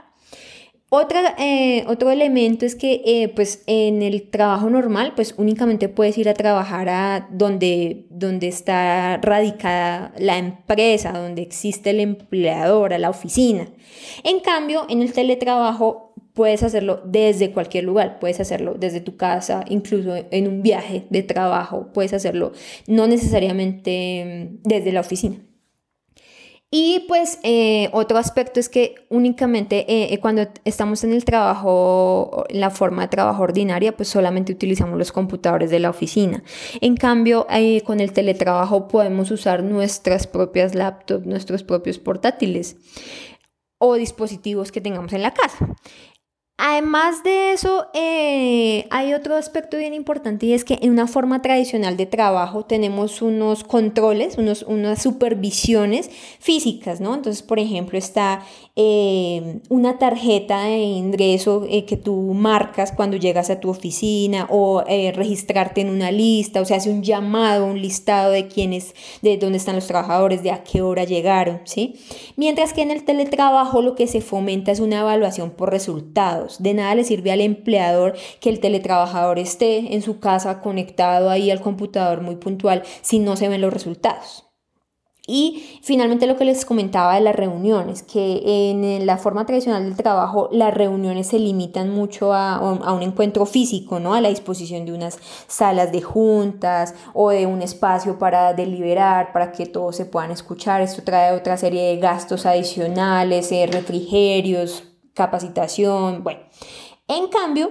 Eh, 1.39 1.85
otro 1.89 2.11
elemento 2.11 2.65
es 2.65 2.75
que 2.75 3.03
eh, 3.05 3.29
pues 3.29 3.63
en 3.67 4.03
el 4.03 4.31
trabajo 4.31 4.71
normal 4.71 5.13
pues 5.15 5.35
únicamente 5.37 5.89
puedes 5.89 6.17
ir 6.17 6.29
a 6.29 6.35
trabajar 6.35 6.89
a 6.89 7.29
donde, 7.31 8.07
donde 8.09 8.49
está 8.49 9.19
radicada 9.19 10.15
la 10.19 10.39
empresa, 10.39 11.13
donde 11.13 11.43
existe 11.43 11.91
el 11.91 12.01
empleador, 12.01 12.95
a 12.95 12.99
la 12.99 13.11
oficina. 13.11 13.69
En 14.25 14.41
cambio, 14.41 14.87
en 14.89 15.03
el 15.03 15.13
teletrabajo 15.13 16.06
Puedes 16.37 16.63
hacerlo 16.63 17.01
desde 17.03 17.51
cualquier 17.51 17.85
lugar, 17.85 18.19
puedes 18.19 18.41
hacerlo 18.41 18.75
desde 18.75 19.01
tu 19.01 19.17
casa, 19.17 19.65
incluso 19.71 20.15
en 20.31 20.49
un 20.49 20.61
viaje 20.61 21.07
de 21.09 21.23
trabajo, 21.23 21.89
puedes 21.95 22.13
hacerlo 22.13 22.53
no 22.87 23.07
necesariamente 23.07 24.51
mm, 24.63 24.69
desde 24.69 24.93
la 24.93 25.01
oficina. 25.01 25.39
Y 26.71 27.07
pues 27.09 27.39
eh, 27.43 27.89
otro 27.93 28.19
aspecto 28.19 28.61
es 28.61 28.69
que 28.69 29.07
únicamente 29.09 29.91
eh, 29.91 30.13
eh, 30.13 30.21
cuando 30.21 30.47
estamos 30.67 31.05
en 31.05 31.15
el 31.15 31.25
trabajo, 31.25 32.45
en 32.51 32.61
la 32.61 32.69
forma 32.69 33.01
de 33.01 33.09
trabajo 33.09 33.45
ordinaria, 33.45 33.97
pues 33.97 34.11
solamente 34.11 34.53
utilizamos 34.53 34.99
los 34.99 35.11
computadores 35.11 35.71
de 35.71 35.81
la 35.81 35.89
oficina. 35.89 36.43
En 36.83 36.97
cambio, 36.97 37.47
con 37.85 38.01
el 38.01 38.13
teletrabajo 38.13 38.89
podemos 38.89 39.31
usar 39.31 39.63
nuestras 39.63 40.27
propias 40.27 40.75
laptops, 40.75 41.25
nuestros 41.25 41.63
propios 41.63 41.99
portátiles 41.99 42.77
o 43.79 43.95
dispositivos 43.95 44.71
que 44.71 44.83
tengamos 44.83 45.15
en 45.15 45.23
la 45.23 45.33
casa. 45.33 45.77
Además 46.59 47.23
de 47.23 47.53
eso, 47.53 47.89
eh, 47.93 48.87
hay 48.89 49.13
otro 49.13 49.37
aspecto 49.37 49.77
bien 49.77 49.93
importante 49.93 50.47
y 50.47 50.55
es 50.55 50.65
que 50.65 50.79
en 50.81 50.91
una 50.91 51.07
forma 51.07 51.43
tradicional 51.43 51.99
de 51.99 52.07
trabajo 52.07 52.65
tenemos 52.65 53.21
unos 53.21 53.63
controles, 53.63 54.39
unos, 54.39 54.63
unas 54.63 55.03
supervisiones 55.03 56.09
físicas, 56.41 57.03
¿no? 57.03 57.15
Entonces, 57.15 57.43
por 57.43 57.59
ejemplo, 57.59 57.99
está 57.99 58.43
eh, 58.75 59.61
una 59.69 59.99
tarjeta 59.99 60.63
de 60.63 60.79
ingreso 60.79 61.67
eh, 61.69 61.85
que 61.85 61.99
tú 61.99 62.33
marcas 62.33 62.91
cuando 62.91 63.19
llegas 63.19 63.51
a 63.51 63.61
tu 63.61 63.69
oficina 63.69 64.47
o 64.49 64.83
registrarte 65.15 65.83
en 65.83 65.91
una 65.91 66.11
lista, 66.11 66.63
o 66.63 66.65
se 66.65 66.75
hace 66.75 66.89
un 66.89 67.03
llamado, 67.03 67.67
un 67.67 67.83
listado 67.83 68.31
de 68.31 68.49
quiénes, 68.49 68.95
de 69.21 69.37
dónde 69.37 69.59
están 69.59 69.75
los 69.75 69.87
trabajadores, 69.87 70.43
de 70.43 70.53
a 70.53 70.65
qué 70.65 70.81
hora 70.81 71.05
llegaron, 71.05 71.61
¿sí? 71.65 71.97
Mientras 72.37 72.73
que 72.73 72.81
en 72.81 72.91
el 72.91 73.05
teletrabajo 73.05 73.83
lo 73.83 73.95
que 73.95 74.07
se 74.07 74.23
fomenta 74.23 74.73
es 74.73 74.81
una 74.81 75.01
evaluación 75.01 75.51
por 75.51 75.71
resultados 75.71 76.46
de 76.59 76.75
nada 76.75 76.95
le 76.95 77.05
sirve 77.05 77.33
al 77.33 77.41
empleador 77.41 78.15
que 78.41 78.51
el 78.51 78.61
teletrabajador 78.61 79.39
esté 79.39 79.95
en 79.95 80.03
su 80.03 80.21
casa 80.21 80.61
conectado 80.61 81.31
ahí 81.31 81.51
al 81.51 81.61
computador 81.61 82.21
muy 82.23 82.37
puntual 82.37 82.83
si 83.03 83.19
no 83.19 83.37
se 83.37 83.49
ven 83.49 83.61
los 83.61 83.73
resultados. 83.73 84.47
Y 85.29 85.81
finalmente 85.83 86.29
lo 86.29 86.37
que 86.37 86.45
les 86.45 86.65
comentaba 86.65 87.17
de 87.17 87.21
las 87.21 87.35
reuniones, 87.35 88.05
que 88.05 88.71
en 88.71 89.07
la 89.07 89.19
forma 89.19 89.45
tradicional 89.45 89.83
del 89.83 89.97
trabajo 89.97 90.49
las 90.53 90.73
reuniones 90.73 91.27
se 91.27 91.41
limitan 91.41 91.91
mucho 91.91 92.33
a, 92.33 92.61
un 92.93 93.03
encuentro 93.03 93.45
físico, 93.45 93.99
¿no? 93.99 94.15
A 94.15 94.21
la 94.21 94.29
disposición 94.29 94.87
de 94.87 94.93
unas 94.93 95.19
salas 95.49 95.91
de 95.91 96.01
juntas 96.01 96.95
o 97.13 97.31
de 97.31 97.47
un 97.47 97.61
espacio 97.61 98.21
para 98.21 98.55
deliberar, 98.55 99.33
para 99.33 99.51
que 99.51 99.67
todos 99.67 99.97
se 99.97 100.05
puedan 100.05 100.31
escuchar. 100.31 100.81
Esto 100.81 101.03
trae 101.03 101.35
otra 101.35 101.57
serie 101.57 101.83
de 101.89 101.97
gastos 101.97 102.47
adicionales, 102.47 103.51
eh, 103.51 103.67
refrigerios, 103.67 104.85
capacitación, 105.17 106.23
bueno. 106.23 106.41
En 107.09 107.29
cambio, 107.29 107.71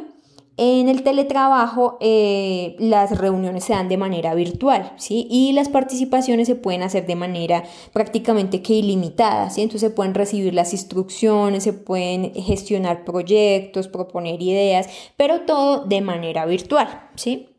en 0.58 0.88
el 0.88 1.04
teletrabajo 1.04 1.98
eh, 2.00 2.76
las 2.80 3.18
reuniones 3.18 3.66
se 3.66 3.74
dan 3.74 3.90
de 3.90 3.98
manera 3.98 4.34
virtual, 4.34 4.94
¿sí? 4.98 5.28
Y 5.30 5.52
las 5.52 5.70
participaciones 5.70 6.48
se 6.48 6.56
pueden 6.56 6.82
hacer 6.82 7.06
de 7.06 7.16
manera 7.16 7.64
prácticamente 7.92 8.62
que 8.62 8.74
ilimitada, 8.74 9.50
¿sí? 9.50 9.62
Entonces 9.62 9.90
se 9.90 9.96
pueden 9.96 10.14
recibir 10.14 10.54
las 10.54 10.74
instrucciones, 10.74 11.64
se 11.64 11.74
pueden 11.74 12.34
gestionar 12.34 13.04
proyectos, 13.04 13.90
proponer 13.90 14.42
ideas, 14.42 14.88
pero 15.18 15.42
todo 15.42 15.86
de 15.86 16.02
manera 16.02 16.46
virtual, 16.46 17.10
¿sí? 17.16 17.50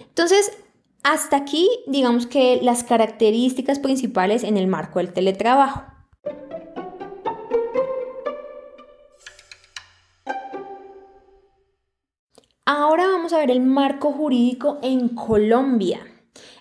Entonces, 0.00 0.50
hasta 1.02 1.36
aquí, 1.36 1.68
digamos 1.86 2.26
que 2.26 2.58
las 2.62 2.84
características 2.84 3.78
principales 3.78 4.44
en 4.44 4.56
el 4.56 4.66
marco 4.66 4.98
del 4.98 5.12
teletrabajo. 5.12 5.82
Ahora 12.64 13.08
vamos 13.08 13.32
a 13.32 13.38
ver 13.38 13.50
el 13.50 13.60
marco 13.60 14.12
jurídico 14.12 14.78
en 14.82 15.08
Colombia. 15.08 16.06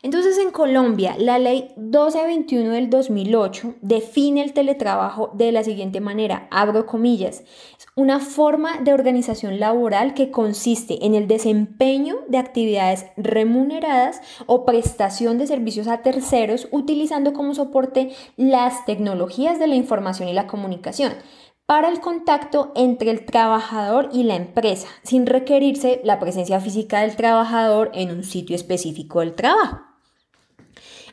Entonces 0.01 0.39
en 0.39 0.50
Colombia 0.50 1.15
la 1.20 1.38
ley 1.38 1.74
1221 1.77 2.72
del 2.72 2.89
2008 2.89 3.75
define 3.84 4.41
el 4.41 4.53
teletrabajo 4.53 5.29
de 5.36 5.51
la 5.51 5.63
siguiente 5.63 6.01
manera, 6.01 6.48
abro 6.50 6.88
comillas, 6.88 7.41
es 7.77 7.86
una 7.93 8.20
forma 8.20 8.81
de 8.81 8.93
organización 8.93 9.60
laboral 9.60 10.15
que 10.15 10.31
consiste 10.31 11.05
en 11.05 11.13
el 11.13 11.27
desempeño 11.27 12.15
de 12.27 12.39
actividades 12.39 13.05
remuneradas 13.15 14.22
o 14.48 14.65
prestación 14.65 15.38
de 15.38 15.46
servicios 15.46 15.88
a 15.88 16.01
terceros 16.01 16.67
utilizando 16.72 17.31
como 17.31 17.53
soporte 17.53 18.10
las 18.38 18.86
tecnologías 18.86 19.60
de 19.60 19.67
la 19.67 19.75
información 19.75 20.27
y 20.29 20.34
la 20.34 20.48
comunicación 20.48 21.13
para 21.72 21.88
el 21.88 22.01
contacto 22.01 22.74
entre 22.75 23.12
el 23.12 23.24
trabajador 23.24 24.10
y 24.12 24.24
la 24.24 24.36
empresa, 24.36 24.90
sin 25.04 25.25
requerirse 25.25 26.01
la 26.04 26.20
presencia 26.20 26.60
física 26.60 27.00
del 27.00 27.16
trabajador 27.16 27.92
en 27.94 28.12
un 28.12 28.25
sitio 28.25 28.58
específico 28.58 29.22
del 29.22 29.36
trabajo. 29.36 29.80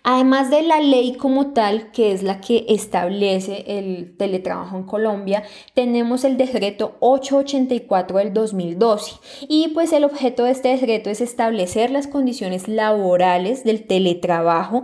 Además 0.02 0.50
de 0.50 0.62
la 0.62 0.80
ley 0.80 1.14
como 1.14 1.52
tal, 1.52 1.92
que 1.92 2.10
es 2.10 2.24
la 2.24 2.40
que 2.40 2.66
establece 2.70 3.78
el 3.78 4.16
teletrabajo 4.16 4.76
en 4.76 4.82
Colombia, 4.82 5.44
tenemos 5.74 6.24
el 6.24 6.36
decreto 6.36 6.96
884 6.98 8.18
del 8.18 8.32
2012 8.32 9.12
y 9.48 9.68
pues 9.68 9.92
el 9.92 10.02
objeto 10.02 10.42
de 10.42 10.50
este 10.50 10.70
decreto 10.70 11.08
es 11.08 11.20
establecer 11.20 11.90
las 11.92 12.08
condiciones 12.08 12.66
laborales 12.66 13.62
del 13.62 13.86
teletrabajo 13.86 14.82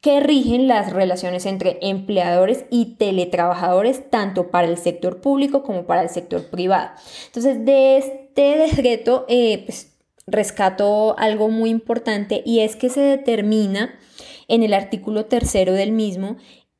que 0.00 0.20
rigen 0.20 0.68
las 0.68 0.92
relaciones 0.92 1.44
entre 1.46 1.78
empleadores 1.82 2.64
y 2.70 2.96
teletrabajadores, 2.96 4.08
tanto 4.10 4.50
para 4.50 4.68
el 4.68 4.78
sector 4.78 5.20
público 5.20 5.62
como 5.62 5.86
para 5.86 6.02
el 6.02 6.08
sector 6.08 6.44
privado. 6.50 6.90
Entonces, 7.26 7.64
de 7.64 7.98
este 7.98 8.58
decreto, 8.58 9.26
eh, 9.28 9.64
pues, 9.66 9.92
rescato 10.26 11.18
algo 11.18 11.48
muy 11.48 11.70
importante 11.70 12.42
y 12.44 12.60
es 12.60 12.76
que 12.76 12.90
se 12.90 13.00
determina 13.00 13.98
en 14.46 14.62
el 14.62 14.74
artículo 14.74 15.26
tercero 15.26 15.72
del 15.72 15.92
mismo 15.92 16.36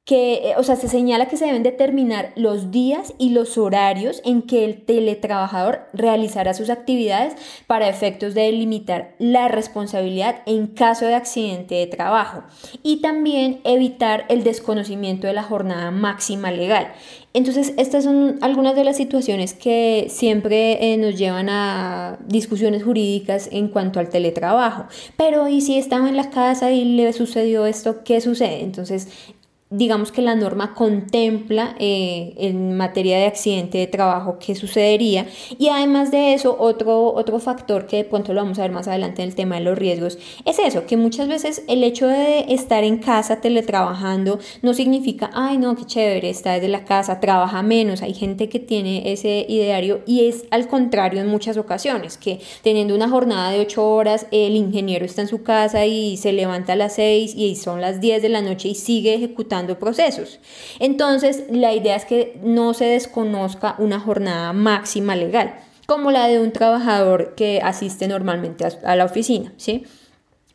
que, 0.09 0.37
eh, 0.37 0.55
o 0.57 0.62
sea, 0.62 0.77
se 0.77 0.88
señala 0.88 1.29
que 1.29 1.37
se 1.37 1.44
deben 1.44 1.62
determinar 1.62 2.33
los 2.35 2.71
días 2.71 3.12
y 3.18 3.29
los 3.29 3.59
horarios 3.59 4.23
en 4.25 4.40
que 4.40 4.64
el 4.64 4.81
teletrabajador 4.87 5.81
realizará 5.92 6.55
sus 6.55 6.71
actividades 6.71 7.35
para 7.66 7.90
efectos 7.90 8.33
de 8.33 8.44
delimitar 8.44 9.14
la 9.18 9.49
responsabilidad 9.49 10.37
en 10.47 10.68
caso 10.68 11.05
de 11.05 11.14
accidente 11.14 11.75
de 11.75 11.87
trabajo 11.88 12.42
y 12.83 13.03
también 13.03 13.61
evitar 13.64 14.25
el 14.31 14.44
desconocimiento 14.44 15.27
de 15.27 15.35
la 15.35 15.42
jornada 15.42 15.90
máxima 15.90 16.51
legal. 16.53 16.90
Entonces, 17.35 17.75
estas 17.77 18.05
son 18.05 18.38
algunas 18.40 18.75
de 18.75 18.85
las 18.85 18.97
situaciones 18.97 19.53
que 19.53 20.07
siempre 20.09 20.92
eh, 20.92 20.97
nos 20.97 21.18
llevan 21.18 21.51
a 21.51 22.18
discusiones 22.27 22.83
jurídicas 22.83 23.51
en 23.53 23.68
cuanto 23.68 24.01
al 24.01 24.09
teletrabajo. 24.09 24.87
Pero, 25.18 25.47
¿y 25.47 25.61
si 25.61 25.77
estaba 25.77 26.09
en 26.09 26.16
la 26.16 26.31
casa 26.31 26.73
y 26.73 26.97
le 26.97 27.12
sucedió 27.12 27.66
esto? 27.66 28.03
¿Qué 28.03 28.23
sucede? 28.23 28.62
Entonces, 28.62 29.09
digamos 29.70 30.12
que 30.12 30.22
la 30.22 30.35
norma 30.35 30.74
contempla 30.74 31.74
eh, 31.78 32.33
en 32.38 32.76
materia 32.76 33.18
de 33.18 33.26
accidente 33.26 33.78
de 33.78 33.87
trabajo 33.87 34.38
qué 34.38 34.54
sucedería. 34.54 35.26
Y 35.59 35.68
además 35.68 36.11
de 36.11 36.33
eso 36.33 36.57
otro, 36.59 37.12
otro 37.12 37.38
factor 37.38 37.87
que 37.87 37.98
de 37.98 38.04
pronto 38.04 38.33
lo 38.33 38.42
vamos 38.42 38.59
a 38.59 38.62
ver 38.62 38.72
más 38.72 38.88
adelante 38.88 39.22
en 39.22 39.28
el 39.28 39.35
tema 39.35 39.57
de 39.57 39.62
los 39.62 39.76
riesgos 39.76 40.18
es 40.44 40.59
eso, 40.59 40.87
que 40.87 40.96
muchas 40.96 41.28
veces 41.28 41.64
el 41.68 41.85
hecho 41.85 42.07
de 42.07 42.52
estar 42.52 42.85
en 42.85 42.98
casa 42.98 43.40
teletrabajando 43.40 44.38
no 44.62 44.72
significa, 44.72 45.31
ay 45.35 45.59
no, 45.59 45.76
qué 45.76 45.85
chévere, 45.85 46.31
está 46.31 46.54
desde 46.54 46.68
la 46.68 46.85
casa, 46.85 47.20
trabaja 47.20 47.62
menos, 47.62 48.02
hay 48.02 48.14
gente 48.14 48.48
que 48.48 48.61
tiene 48.61 49.12
ese 49.12 49.44
ideario 49.48 50.00
y 50.07 50.26
es 50.26 50.44
al 50.50 50.68
contrario 50.68 51.20
en 51.20 51.28
muchas 51.28 51.57
ocasiones, 51.57 52.16
que 52.16 52.40
teniendo 52.62 52.94
una 52.94 53.09
jornada 53.09 53.50
de 53.50 53.61
8 53.61 53.87
horas 53.87 54.26
el 54.31 54.57
ingeniero 54.57 55.04
está 55.04 55.22
en 55.22 55.28
su 55.28 55.42
casa 55.42 55.85
y 55.87 56.16
se 56.16 56.33
levanta 56.33 56.72
a 56.72 56.76
las 56.76 56.94
6 56.94 57.35
y 57.35 57.57
son 57.57 57.81
las 57.81 58.00
10 58.00 58.22
de 58.22 58.28
la 58.28 58.40
noche 58.40 58.68
y 58.68 58.74
sigue 58.74 59.14
ejecutando 59.14 59.58
procesos. 59.79 60.38
Entonces, 60.79 61.44
la 61.51 61.73
idea 61.73 61.97
es 61.97 62.05
que 62.05 62.38
no 62.42 62.75
se 62.75 62.85
desconozca 62.85 63.75
una 63.79 64.01
jornada 64.01 64.53
máxima 64.53 65.16
legal, 65.16 65.55
como 65.87 66.11
la 66.11 66.29
de 66.29 66.38
un 66.38 66.53
trabajador 66.53 67.35
que 67.35 67.61
asiste 67.62 68.09
normalmente 68.09 68.66
a, 68.85 68.97
la 68.97 69.05
oficina, 69.05 69.53
¿sí? 69.57 69.85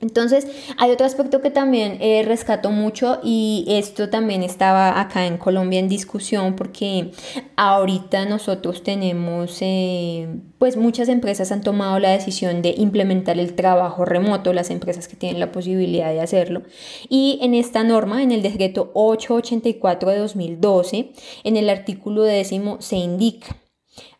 Entonces, 0.03 0.45
hay 0.77 0.91
otro 0.91 1.05
aspecto 1.05 1.41
que 1.41 1.49
también 1.49 1.97
eh, 2.01 2.23
rescato 2.25 2.71
mucho 2.71 3.21
y 3.23 3.63
esto 3.69 4.09
también 4.09 4.43
estaba 4.43 4.99
acá 4.99 5.25
en 5.25 5.37
Colombia 5.37 5.79
en 5.79 5.87
discusión 5.87 6.57
porque 6.57 7.11
ahorita 7.55 8.25
nosotros 8.25 8.83
tenemos, 8.83 9.59
eh, 9.61 10.27
pues 10.57 10.75
muchas 10.75 11.07
empresas 11.07 11.53
han 11.53 11.61
tomado 11.61 11.99
la 11.99 12.11
decisión 12.11 12.61
de 12.61 12.75
implementar 12.77 13.39
el 13.39 13.53
trabajo 13.53 14.03
remoto, 14.03 14.51
las 14.51 14.71
empresas 14.71 15.07
que 15.07 15.15
tienen 15.15 15.39
la 15.39 15.53
posibilidad 15.53 16.11
de 16.11 16.19
hacerlo. 16.19 16.63
Y 17.07 17.39
en 17.41 17.53
esta 17.53 17.85
norma, 17.85 18.23
en 18.23 18.33
el 18.33 18.41
decreto 18.41 18.91
884 18.95 20.09
de 20.09 20.17
2012, 20.17 21.11
en 21.45 21.55
el 21.55 21.69
artículo 21.69 22.23
décimo 22.23 22.81
se 22.81 22.97
indica 22.97 23.55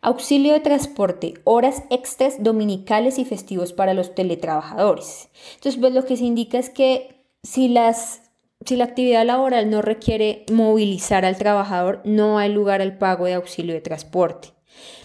Auxilio 0.00 0.52
de 0.52 0.60
transporte, 0.60 1.34
horas 1.44 1.82
extras 1.90 2.42
dominicales 2.42 3.18
y 3.18 3.24
festivos 3.24 3.72
para 3.72 3.94
los 3.94 4.14
teletrabajadores. 4.14 5.28
Entonces, 5.54 5.80
pues 5.80 5.92
lo 5.92 6.04
que 6.04 6.16
se 6.16 6.24
indica 6.24 6.58
es 6.58 6.70
que 6.70 7.26
si, 7.42 7.68
las, 7.68 8.22
si 8.64 8.76
la 8.76 8.84
actividad 8.84 9.24
laboral 9.24 9.70
no 9.70 9.82
requiere 9.82 10.44
movilizar 10.50 11.24
al 11.24 11.38
trabajador, 11.38 12.00
no 12.04 12.38
hay 12.38 12.52
lugar 12.52 12.80
al 12.80 12.98
pago 12.98 13.26
de 13.26 13.34
auxilio 13.34 13.74
de 13.74 13.80
transporte. 13.80 14.48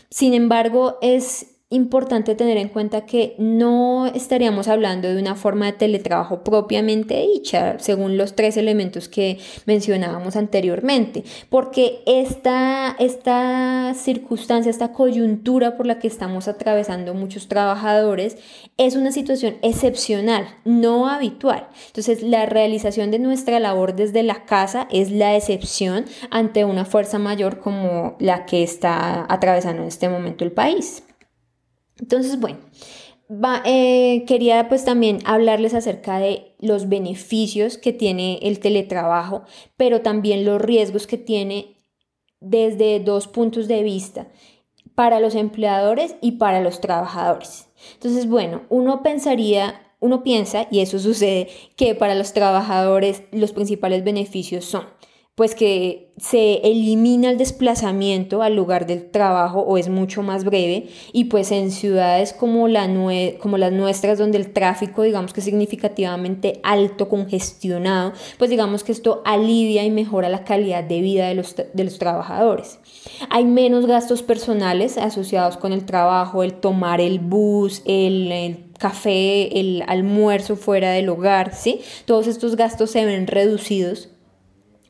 Sin 0.10 0.34
embargo, 0.34 0.97
es 1.01 1.59
importante 1.71 2.34
tener 2.34 2.58
en 2.58 2.69
cuenta 2.69 3.05
que 3.05 3.36
no 3.38 4.08
estaríamos 4.08 4.67
hablando 4.67 5.08
de 5.08 5.21
una 5.21 5.36
forma 5.36 5.67
de 5.67 5.73
teletrabajo 5.73 6.43
propiamente 6.43 7.21
dicha, 7.27 7.77
según 7.77 8.17
los 8.17 8.36
tres 8.36 8.58
elementos 8.58 9.08
que 9.08 9.38
mencionábamos 9.67 10.36
anteriormente, 10.36 11.23
porque 11.49 12.01
esta, 12.08 12.95
esta 12.97 13.93
circunstancia, 13.93 14.71
esta 14.71 14.93
coyuntura 14.93 15.77
por 15.77 15.86
la 15.86 15.99
que 15.99 16.08
estamos 16.08 16.47
atravesando 16.47 17.13
muchos 17.13 17.47
trabajadores 17.47 18.38
es 18.77 18.95
una 18.95 19.12
situación 19.12 19.58
excepcional, 19.62 20.47
no 20.65 21.08
habitual. 21.08 21.67
Entonces, 21.86 22.23
la 22.23 22.47
realización 22.47 23.12
de 23.12 23.19
nuestra 23.19 23.60
labor 23.60 23.95
desde 23.95 24.23
la 24.23 24.45
casa 24.45 24.88
es 24.89 25.12
la 25.12 25.36
excepción 25.36 26.05
ante 26.32 26.65
una 26.65 26.86
fuerza 26.86 27.19
mayor 27.19 27.60
como 27.60 28.15
la 28.17 28.47
que 28.47 28.63
está 28.63 29.27
atravesando 29.32 29.84
en 29.84 29.88
este 29.88 30.10
momento 30.10 30.43
el 30.43 30.51
país. 30.51 31.03
Entonces, 31.99 32.39
bueno, 32.39 32.59
eh, 33.65 34.23
quería 34.27 34.67
pues 34.69 34.85
también 34.85 35.19
hablarles 35.25 35.73
acerca 35.73 36.19
de 36.19 36.55
los 36.59 36.89
beneficios 36.89 37.77
que 37.77 37.93
tiene 37.93 38.39
el 38.41 38.59
teletrabajo, 38.59 39.43
pero 39.77 40.01
también 40.01 40.45
los 40.45 40.62
riesgos 40.62 41.05
que 41.05 41.17
tiene 41.17 41.77
desde 42.39 42.99
dos 42.99 43.27
puntos 43.27 43.67
de 43.67 43.83
vista, 43.83 44.27
para 44.95 45.19
los 45.19 45.35
empleadores 45.35 46.15
y 46.21 46.33
para 46.33 46.62
los 46.62 46.81
trabajadores. 46.81 47.67
Entonces, 47.93 48.27
bueno, 48.27 48.63
uno 48.69 49.03
pensaría, 49.03 49.81
uno 49.99 50.23
piensa, 50.23 50.67
y 50.71 50.79
eso 50.79 50.99
sucede, 50.99 51.49
que 51.75 51.95
para 51.95 52.15
los 52.15 52.33
trabajadores 52.33 53.23
los 53.31 53.53
principales 53.53 54.03
beneficios 54.03 54.65
son 54.65 54.85
pues 55.39 55.56
que 55.56 56.12
se 56.17 56.56
elimina 56.69 57.30
el 57.30 57.38
desplazamiento 57.38 58.41
al 58.41 58.58
lugar 58.58 58.86
del 58.86 59.10
trabajo 59.10 59.62
o 59.62 59.78
es 59.78 59.88
mucho 59.88 60.21
más 60.21 60.43
breve 60.43 60.89
y 61.13 61.25
pues 61.25 61.54
en 61.54 61.71
ciudades 61.71 62.34
como, 62.34 62.67
la 62.67 62.89
como 63.39 63.58
las 63.58 63.71
nuestras 63.71 64.19
donde 64.19 64.38
el 64.38 64.52
tráfico 64.52 65.04
digamos 65.04 65.32
que 65.32 65.39
es 65.39 65.45
significativamente 65.45 66.60
alto, 66.62 67.08
congestionado, 67.08 68.12
pues 68.38 68.49
digamos 68.49 68.84
que 68.84 68.91
esto 68.91 69.21
alivia 69.23 69.86
y 69.86 69.91
mejora 69.91 70.28
la 70.28 70.43
calidad 70.43 70.84
de 70.84 70.99
vida 70.99 71.30
de 71.30 71.36
los, 71.36 71.56
de 71.56 71.84
los 71.86 71.97
trabajadores. 71.99 72.80
Hay 73.30 73.45
menos 73.45 73.86
gastos 73.86 74.23
personales 74.23 74.97
asociados 74.97 75.56
con 75.56 75.71
el 75.71 75.86
trabajo, 75.86 76.43
el 76.43 76.56
tomar 76.56 76.99
el 76.99 77.19
bus, 77.19 77.82
el, 77.86 78.30
el 78.34 78.65
café, 78.78 79.58
el 79.58 79.86
almuerzo 79.88 80.58
fuera 80.58 80.91
del 80.91 81.08
hogar, 81.08 81.56
¿sí? 81.56 81.80
Todos 82.04 82.28
estos 82.28 82.58
gastos 82.58 82.91
se 82.91 83.06
ven 83.06 83.25
reducidos 83.25 84.10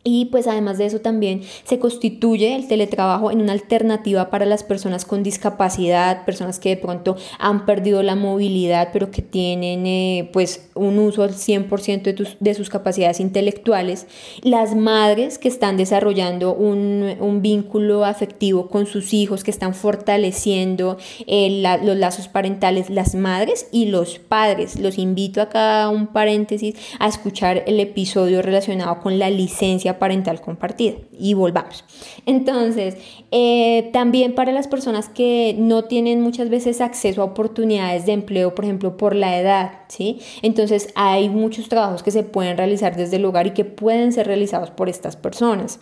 y 0.03 0.25
pues 0.25 0.47
además 0.47 0.77
de 0.77 0.85
eso 0.85 1.01
también 1.01 1.41
se 1.63 1.77
constituye 1.77 2.55
el 2.55 2.67
teletrabajo 2.67 3.31
en 3.31 3.41
una 3.41 3.51
alternativa 3.51 4.29
para 4.29 4.45
las 4.45 4.63
personas 4.63 5.03
con 5.03 5.23
discapacidad, 5.23 6.25
personas 6.25 6.59
que 6.59 6.69
de 6.69 6.77
pronto 6.77 7.17
han 7.37 7.65
perdido 7.65 8.01
la 8.01 8.15
movilidad 8.15 8.89
pero 8.93 9.11
que 9.11 9.21
tienen 9.21 9.85
eh, 9.85 10.29
pues 10.31 10.69
un 10.75 10.99
uso 10.99 11.23
al 11.23 11.31
100% 11.31 12.01
de, 12.01 12.27
de, 12.39 12.53
sus 12.53 12.69
capacidades 12.69 13.19
intelectuales. 13.19 14.07
Las 14.41 14.75
madres 14.75 15.37
que 15.37 15.49
están 15.49 15.77
desarrollando 15.77 16.53
un, 16.53 17.15
un 17.19 17.41
vínculo 17.41 18.05
afectivo 18.05 18.69
con 18.69 18.85
sus 18.85 19.13
hijos, 19.13 19.43
que 19.43 19.51
están 19.51 19.73
fortaleciendo 19.73 20.97
eh, 21.27 21.61
los 21.83 21.97
lazos 21.97 22.27
parentales, 22.27 22.89
las 22.89 23.15
madres 23.15 23.67
y 23.71 23.87
los 23.87 24.19
padres. 24.19 24.79
Los 24.79 24.97
invito 24.97 25.41
acá 25.41 25.83
a 25.83 25.89
un 25.89 26.07
paréntesis 26.07 26.75
a 26.99 27.07
escuchar 27.07 27.63
el 27.67 27.79
episodio 27.79 28.41
relacionado 28.41 29.01
con 29.01 29.19
la 29.19 29.29
licencia 29.29 29.88
parental 29.97 30.41
compartida. 30.41 30.97
Y 31.17 31.33
volvamos. 31.33 31.83
Entonces, 32.25 32.97
eh, 33.31 33.89
también 33.93 34.35
para 34.35 34.51
las 34.51 34.67
personas 34.67 35.09
que 35.09 35.55
no 35.57 35.85
tienen 35.85 36.21
muchas 36.21 36.49
veces 36.49 36.81
acceso 36.81 37.21
a 37.21 37.25
oportunidades 37.25 38.05
de 38.05 38.11
empleo, 38.11 38.53
por 38.53 38.65
ejemplo, 38.65 38.97
por 38.97 39.15
la 39.15 39.39
edad, 39.39 39.71
¿sí? 39.87 40.19
Entonces, 40.41 40.89
hay 40.95 41.29
muchos 41.29 41.69
trabajos 41.69 42.03
que 42.03 42.11
se 42.11 42.23
pueden 42.23 42.57
realizar 42.57 42.95
desde 42.95 43.15
el 43.15 43.25
hogar 43.25 43.47
y 43.47 43.51
que 43.51 43.65
pueden 43.65 44.11
ser 44.11 44.27
realizados 44.27 44.69
por 44.69 44.89
estas 44.89 45.15
personas. 45.15 45.79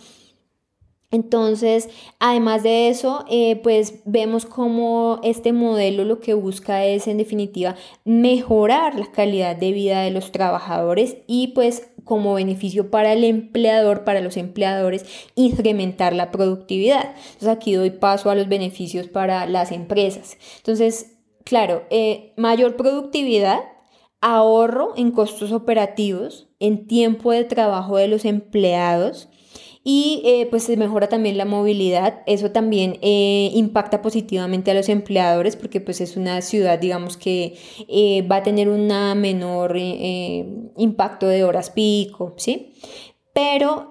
Entonces, 1.10 1.88
además 2.18 2.62
de 2.62 2.90
eso, 2.90 3.24
eh, 3.30 3.60
pues 3.62 4.02
vemos 4.04 4.44
cómo 4.44 5.20
este 5.22 5.54
modelo 5.54 6.04
lo 6.04 6.20
que 6.20 6.34
busca 6.34 6.84
es, 6.84 7.08
en 7.08 7.16
definitiva, 7.16 7.76
mejorar 8.04 8.98
la 8.98 9.10
calidad 9.10 9.56
de 9.56 9.72
vida 9.72 10.02
de 10.02 10.10
los 10.10 10.32
trabajadores 10.32 11.16
y 11.26 11.48
pues 11.48 11.88
como 12.04 12.34
beneficio 12.34 12.90
para 12.90 13.12
el 13.14 13.24
empleador, 13.24 14.04
para 14.04 14.20
los 14.20 14.36
empleadores, 14.36 15.04
incrementar 15.34 16.14
la 16.14 16.30
productividad. 16.30 17.14
Entonces, 17.16 17.48
aquí 17.48 17.74
doy 17.74 17.90
paso 17.90 18.30
a 18.30 18.34
los 18.34 18.48
beneficios 18.48 19.08
para 19.08 19.46
las 19.46 19.72
empresas. 19.72 20.36
Entonces, 20.58 21.16
claro, 21.44 21.84
eh, 21.88 22.34
mayor 22.36 22.76
productividad, 22.76 23.60
ahorro 24.20 24.94
en 24.96 25.10
costos 25.10 25.52
operativos, 25.52 26.48
en 26.60 26.86
tiempo 26.86 27.32
de 27.32 27.44
trabajo 27.44 27.96
de 27.96 28.08
los 28.08 28.24
empleados, 28.24 29.28
y 29.84 30.22
eh, 30.24 30.46
pues 30.50 30.64
se 30.64 30.76
mejora 30.76 31.08
también 31.08 31.38
la 31.38 31.44
movilidad. 31.44 32.22
Eso 32.26 32.50
también 32.50 32.98
eh, 33.02 33.50
impacta 33.54 34.02
positivamente 34.02 34.70
a 34.70 34.74
los 34.74 34.88
empleadores 34.88 35.56
porque 35.56 35.80
pues 35.80 36.00
es 36.00 36.16
una 36.16 36.42
ciudad, 36.42 36.78
digamos, 36.78 37.16
que 37.16 37.56
eh, 37.88 38.22
va 38.22 38.36
a 38.36 38.42
tener 38.42 38.68
un 38.68 38.88
menor 39.20 39.76
impacto 39.76 41.28
de 41.28 41.44
horas 41.44 41.70
pico, 41.70 42.34
¿sí? 42.36 42.74
Pero 43.32 43.88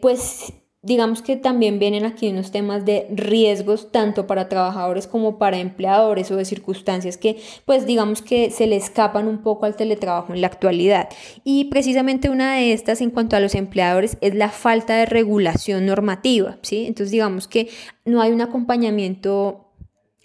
pues 0.00 0.52
digamos 0.82 1.22
que 1.22 1.36
también 1.36 1.78
vienen 1.78 2.04
aquí 2.04 2.28
unos 2.28 2.50
temas 2.50 2.84
de 2.84 3.06
riesgos 3.10 3.92
tanto 3.92 4.26
para 4.26 4.48
trabajadores 4.48 5.06
como 5.06 5.38
para 5.38 5.58
empleadores 5.58 6.30
o 6.32 6.36
de 6.36 6.44
circunstancias 6.44 7.16
que 7.16 7.40
pues 7.64 7.86
digamos 7.86 8.20
que 8.20 8.50
se 8.50 8.66
le 8.66 8.76
escapan 8.76 9.28
un 9.28 9.38
poco 9.38 9.64
al 9.64 9.76
teletrabajo 9.76 10.34
en 10.34 10.40
la 10.40 10.48
actualidad. 10.48 11.08
Y 11.44 11.66
precisamente 11.66 12.30
una 12.30 12.56
de 12.56 12.72
estas 12.72 13.00
en 13.00 13.10
cuanto 13.10 13.36
a 13.36 13.40
los 13.40 13.54
empleadores 13.54 14.18
es 14.20 14.34
la 14.34 14.48
falta 14.48 14.96
de 14.96 15.06
regulación 15.06 15.86
normativa, 15.86 16.58
¿sí? 16.62 16.86
Entonces 16.86 17.12
digamos 17.12 17.46
que 17.46 17.68
no 18.04 18.20
hay 18.20 18.32
un 18.32 18.40
acompañamiento 18.40 19.71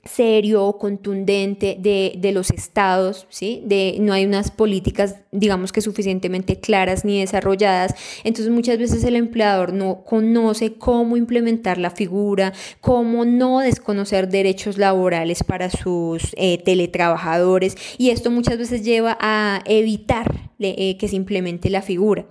serio, 0.07 0.77
contundente 0.79 1.77
de, 1.79 2.31
los 2.31 2.51
estados, 2.51 3.27
¿sí? 3.29 3.61
De, 3.65 3.97
no 3.99 4.13
hay 4.13 4.25
unas 4.25 4.51
políticas, 4.51 5.15
digamos 5.31 5.71
que 5.71 5.81
suficientemente 5.81 6.59
claras 6.59 7.05
ni 7.05 7.19
desarrolladas. 7.19 7.95
Entonces 8.23 8.51
muchas 8.51 8.77
veces 8.77 9.03
el 9.03 9.15
empleador 9.15 9.73
no 9.73 10.03
conoce 10.03 10.73
cómo 10.73 11.17
implementar 11.17 11.77
la 11.77 11.91
figura, 11.91 12.53
cómo 12.81 13.25
no 13.25 13.59
desconocer 13.59 14.29
derechos 14.29 14.77
laborales 14.77 15.43
para 15.43 15.69
sus 15.69 16.33
eh, 16.37 16.61
teletrabajadores 16.63 17.75
y 17.97 18.09
esto 18.09 18.31
muchas 18.31 18.57
veces 18.57 18.83
lleva 18.83 19.17
a 19.19 19.61
evitar 19.65 20.49
eh, 20.59 20.97
que 20.97 21.07
se 21.07 21.15
implemente 21.15 21.69
la 21.69 21.81
figura. 21.81 22.25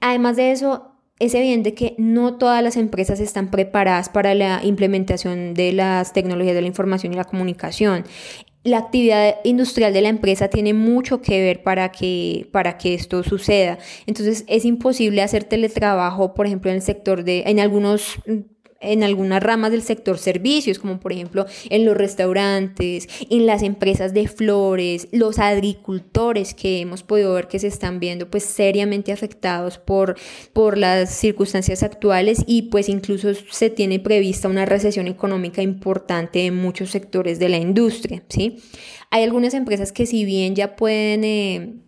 Además 0.00 0.36
de 0.36 0.52
eso, 0.52 0.95
es 1.18 1.34
evidente 1.34 1.74
que 1.74 1.94
no 1.98 2.36
todas 2.36 2.62
las 2.62 2.76
empresas 2.76 3.20
están 3.20 3.50
preparadas 3.50 4.08
para 4.08 4.34
la 4.34 4.60
implementación 4.62 5.54
de 5.54 5.72
las 5.72 6.12
tecnologías 6.12 6.54
de 6.54 6.60
la 6.60 6.66
información 6.66 7.12
y 7.12 7.16
la 7.16 7.24
comunicación. 7.24 8.04
La 8.64 8.78
actividad 8.78 9.36
industrial 9.44 9.92
de 9.92 10.00
la 10.02 10.08
empresa 10.08 10.48
tiene 10.48 10.74
mucho 10.74 11.22
que 11.22 11.40
ver 11.40 11.62
para 11.62 11.92
que, 11.92 12.48
para 12.52 12.76
que 12.76 12.94
esto 12.94 13.22
suceda. 13.22 13.78
Entonces 14.06 14.44
es 14.48 14.64
imposible 14.64 15.22
hacer 15.22 15.44
teletrabajo, 15.44 16.34
por 16.34 16.46
ejemplo, 16.46 16.70
en 16.70 16.76
el 16.76 16.82
sector 16.82 17.22
de, 17.22 17.44
en 17.46 17.60
algunos 17.60 18.18
en 18.80 19.02
algunas 19.02 19.42
ramas 19.42 19.70
del 19.70 19.82
sector 19.82 20.18
servicios, 20.18 20.78
como 20.78 21.00
por 21.00 21.12
ejemplo 21.12 21.46
en 21.70 21.84
los 21.84 21.96
restaurantes, 21.96 23.08
en 23.30 23.46
las 23.46 23.62
empresas 23.62 24.12
de 24.14 24.28
flores, 24.28 25.08
los 25.12 25.38
agricultores 25.38 26.54
que 26.54 26.80
hemos 26.80 27.02
podido 27.02 27.34
ver 27.34 27.48
que 27.48 27.58
se 27.58 27.68
están 27.68 28.00
viendo 28.00 28.30
pues 28.30 28.44
seriamente 28.44 29.12
afectados 29.12 29.78
por, 29.78 30.16
por 30.52 30.78
las 30.78 31.10
circunstancias 31.10 31.82
actuales 31.82 32.44
y 32.46 32.62
pues 32.62 32.88
incluso 32.88 33.32
se 33.34 33.70
tiene 33.70 34.00
prevista 34.00 34.48
una 34.48 34.64
recesión 34.66 35.06
económica 35.06 35.62
importante 35.62 36.46
en 36.46 36.56
muchos 36.56 36.90
sectores 36.90 37.38
de 37.38 37.48
la 37.48 37.58
industria, 37.58 38.22
¿sí? 38.28 38.58
Hay 39.10 39.22
algunas 39.22 39.54
empresas 39.54 39.92
que 39.92 40.06
si 40.06 40.24
bien 40.24 40.54
ya 40.54 40.76
pueden... 40.76 41.24
Eh, 41.24 41.85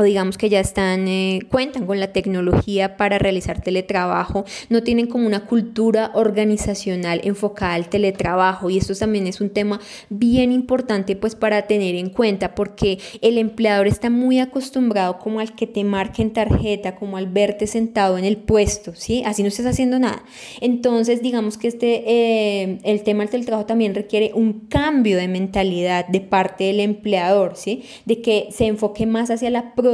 o 0.00 0.04
digamos 0.04 0.38
que 0.38 0.48
ya 0.48 0.60
están, 0.60 1.08
eh, 1.08 1.40
cuentan 1.50 1.84
con 1.84 2.00
la 2.00 2.10
tecnología 2.10 2.96
para 2.96 3.18
realizar 3.18 3.60
teletrabajo, 3.60 4.46
no 4.70 4.82
tienen 4.82 5.06
como 5.06 5.26
una 5.26 5.44
cultura 5.44 6.10
organizacional 6.14 7.20
enfocada 7.22 7.74
al 7.74 7.90
teletrabajo 7.90 8.70
y 8.70 8.78
esto 8.78 8.94
también 8.94 9.26
es 9.26 9.42
un 9.42 9.50
tema 9.50 9.78
bien 10.08 10.52
importante 10.52 11.16
pues 11.16 11.34
para 11.34 11.66
tener 11.66 11.96
en 11.96 12.08
cuenta 12.08 12.54
porque 12.54 12.98
el 13.20 13.36
empleador 13.36 13.86
está 13.86 14.08
muy 14.08 14.38
acostumbrado 14.38 15.18
como 15.18 15.38
al 15.40 15.54
que 15.54 15.66
te 15.66 15.84
marquen 15.84 16.32
tarjeta, 16.32 16.96
como 16.96 17.18
al 17.18 17.26
verte 17.26 17.66
sentado 17.66 18.16
en 18.16 18.24
el 18.24 18.38
puesto, 18.38 18.94
¿sí? 18.94 19.22
Así 19.26 19.42
no 19.42 19.48
estás 19.48 19.66
haciendo 19.66 19.98
nada. 19.98 20.22
Entonces 20.62 21.20
digamos 21.20 21.58
que 21.58 21.68
este, 21.68 22.04
eh, 22.06 22.78
el 22.84 23.02
tema 23.02 23.24
del 23.24 23.30
teletrabajo 23.30 23.66
también 23.66 23.94
requiere 23.94 24.32
un 24.32 24.60
cambio 24.60 25.18
de 25.18 25.28
mentalidad 25.28 26.06
de 26.08 26.22
parte 26.22 26.64
del 26.64 26.80
empleador, 26.80 27.52
¿sí? 27.56 27.82
De 28.06 28.22
que 28.22 28.48
se 28.50 28.64
enfoque 28.64 29.04
más 29.04 29.30
hacia 29.30 29.50
la 29.50 29.74
productividad 29.74 29.89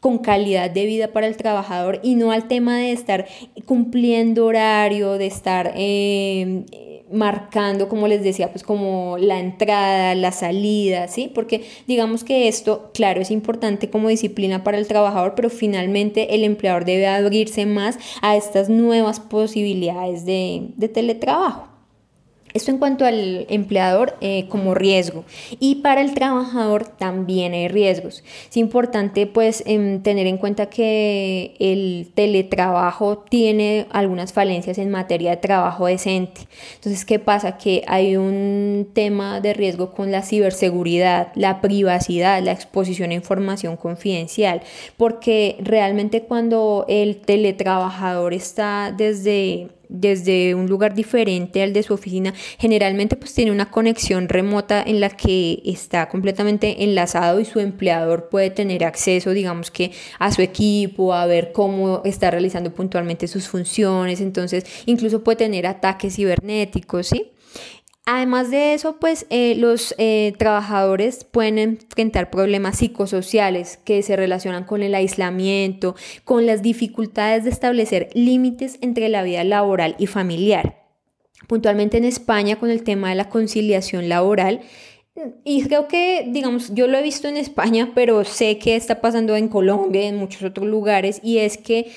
con 0.00 0.18
calidad 0.18 0.70
de 0.70 0.86
vida 0.86 1.12
para 1.12 1.26
el 1.26 1.36
trabajador 1.36 2.00
y 2.02 2.14
no 2.14 2.32
al 2.32 2.48
tema 2.48 2.78
de 2.78 2.92
estar 2.92 3.26
cumpliendo 3.64 4.46
horario, 4.46 5.12
de 5.18 5.26
estar... 5.26 5.72
Eh, 5.76 6.64
marcando, 7.14 7.88
como 7.88 8.08
les 8.08 8.22
decía, 8.22 8.50
pues 8.50 8.62
como 8.62 9.16
la 9.18 9.38
entrada, 9.38 10.14
la 10.14 10.32
salida, 10.32 11.08
¿sí? 11.08 11.30
Porque 11.32 11.64
digamos 11.86 12.24
que 12.24 12.48
esto, 12.48 12.90
claro, 12.92 13.20
es 13.20 13.30
importante 13.30 13.90
como 13.90 14.08
disciplina 14.08 14.64
para 14.64 14.78
el 14.78 14.86
trabajador, 14.86 15.34
pero 15.34 15.50
finalmente 15.50 16.34
el 16.34 16.44
empleador 16.44 16.84
debe 16.84 17.06
abrirse 17.06 17.66
más 17.66 17.98
a 18.20 18.36
estas 18.36 18.68
nuevas 18.68 19.20
posibilidades 19.20 20.24
de, 20.24 20.68
de 20.76 20.88
teletrabajo. 20.88 21.73
Esto 22.54 22.70
en 22.70 22.78
cuanto 22.78 23.04
al 23.04 23.46
empleador 23.48 24.16
eh, 24.20 24.46
como 24.48 24.76
riesgo 24.76 25.24
y 25.58 25.74
para 25.82 26.00
el 26.00 26.14
trabajador 26.14 26.86
también 26.86 27.52
hay 27.52 27.66
riesgos. 27.66 28.22
Es 28.48 28.56
importante 28.56 29.26
pues 29.26 29.64
em, 29.66 30.00
tener 30.02 30.28
en 30.28 30.38
cuenta 30.38 30.66
que 30.66 31.56
el 31.58 32.12
teletrabajo 32.14 33.18
tiene 33.18 33.88
algunas 33.90 34.32
falencias 34.32 34.78
en 34.78 34.92
materia 34.92 35.32
de 35.32 35.38
trabajo 35.38 35.86
decente. 35.86 36.42
Entonces, 36.76 37.04
¿qué 37.04 37.18
pasa? 37.18 37.58
Que 37.58 37.82
hay 37.88 38.16
un 38.16 38.88
tema 38.92 39.40
de 39.40 39.52
riesgo 39.52 39.90
con 39.90 40.12
la 40.12 40.22
ciberseguridad, 40.22 41.32
la 41.34 41.60
privacidad, 41.60 42.40
la 42.40 42.52
exposición 42.52 43.10
a 43.10 43.14
información 43.14 43.76
confidencial, 43.76 44.62
porque 44.96 45.56
realmente 45.58 46.22
cuando 46.22 46.84
el 46.86 47.16
teletrabajador 47.16 48.32
está 48.32 48.94
desde 48.96 49.70
desde 49.88 50.54
un 50.54 50.68
lugar 50.68 50.94
diferente 50.94 51.62
al 51.62 51.72
de 51.72 51.82
su 51.82 51.94
oficina, 51.94 52.34
generalmente 52.58 53.16
pues 53.16 53.34
tiene 53.34 53.52
una 53.52 53.70
conexión 53.70 54.28
remota 54.28 54.82
en 54.82 55.00
la 55.00 55.10
que 55.10 55.62
está 55.64 56.08
completamente 56.08 56.84
enlazado 56.84 57.40
y 57.40 57.44
su 57.44 57.60
empleador 57.60 58.28
puede 58.28 58.50
tener 58.50 58.84
acceso, 58.84 59.30
digamos 59.30 59.70
que 59.70 59.92
a 60.18 60.32
su 60.32 60.42
equipo, 60.42 61.14
a 61.14 61.26
ver 61.26 61.52
cómo 61.52 62.02
está 62.04 62.30
realizando 62.30 62.72
puntualmente 62.72 63.28
sus 63.28 63.48
funciones, 63.48 64.20
entonces 64.20 64.64
incluso 64.86 65.22
puede 65.22 65.36
tener 65.36 65.66
ataques 65.66 66.16
cibernéticos, 66.16 67.08
¿sí? 67.08 67.33
Además 68.06 68.50
de 68.50 68.74
eso, 68.74 68.96
pues 69.00 69.26
eh, 69.30 69.54
los 69.56 69.94
eh, 69.96 70.34
trabajadores 70.36 71.24
pueden 71.24 71.58
enfrentar 71.58 72.30
problemas 72.30 72.78
psicosociales 72.78 73.78
que 73.78 74.02
se 74.02 74.14
relacionan 74.14 74.64
con 74.64 74.82
el 74.82 74.94
aislamiento, 74.94 75.94
con 76.24 76.44
las 76.44 76.60
dificultades 76.60 77.44
de 77.44 77.50
establecer 77.50 78.10
límites 78.12 78.76
entre 78.82 79.08
la 79.08 79.22
vida 79.22 79.42
laboral 79.42 79.96
y 79.98 80.06
familiar. 80.06 80.82
Puntualmente 81.46 81.96
en 81.96 82.04
España 82.04 82.56
con 82.60 82.70
el 82.70 82.82
tema 82.82 83.08
de 83.08 83.14
la 83.14 83.30
conciliación 83.30 84.10
laboral, 84.10 84.60
y 85.44 85.62
creo 85.62 85.86
que, 85.86 86.26
digamos, 86.28 86.74
yo 86.74 86.88
lo 86.88 86.98
he 86.98 87.02
visto 87.02 87.28
en 87.28 87.36
España, 87.36 87.92
pero 87.94 88.24
sé 88.24 88.58
que 88.58 88.74
está 88.74 89.00
pasando 89.00 89.36
en 89.36 89.48
Colombia 89.48 90.02
en 90.08 90.16
muchos 90.16 90.42
otros 90.42 90.66
lugares, 90.66 91.20
y 91.22 91.38
es 91.38 91.56
que 91.56 91.92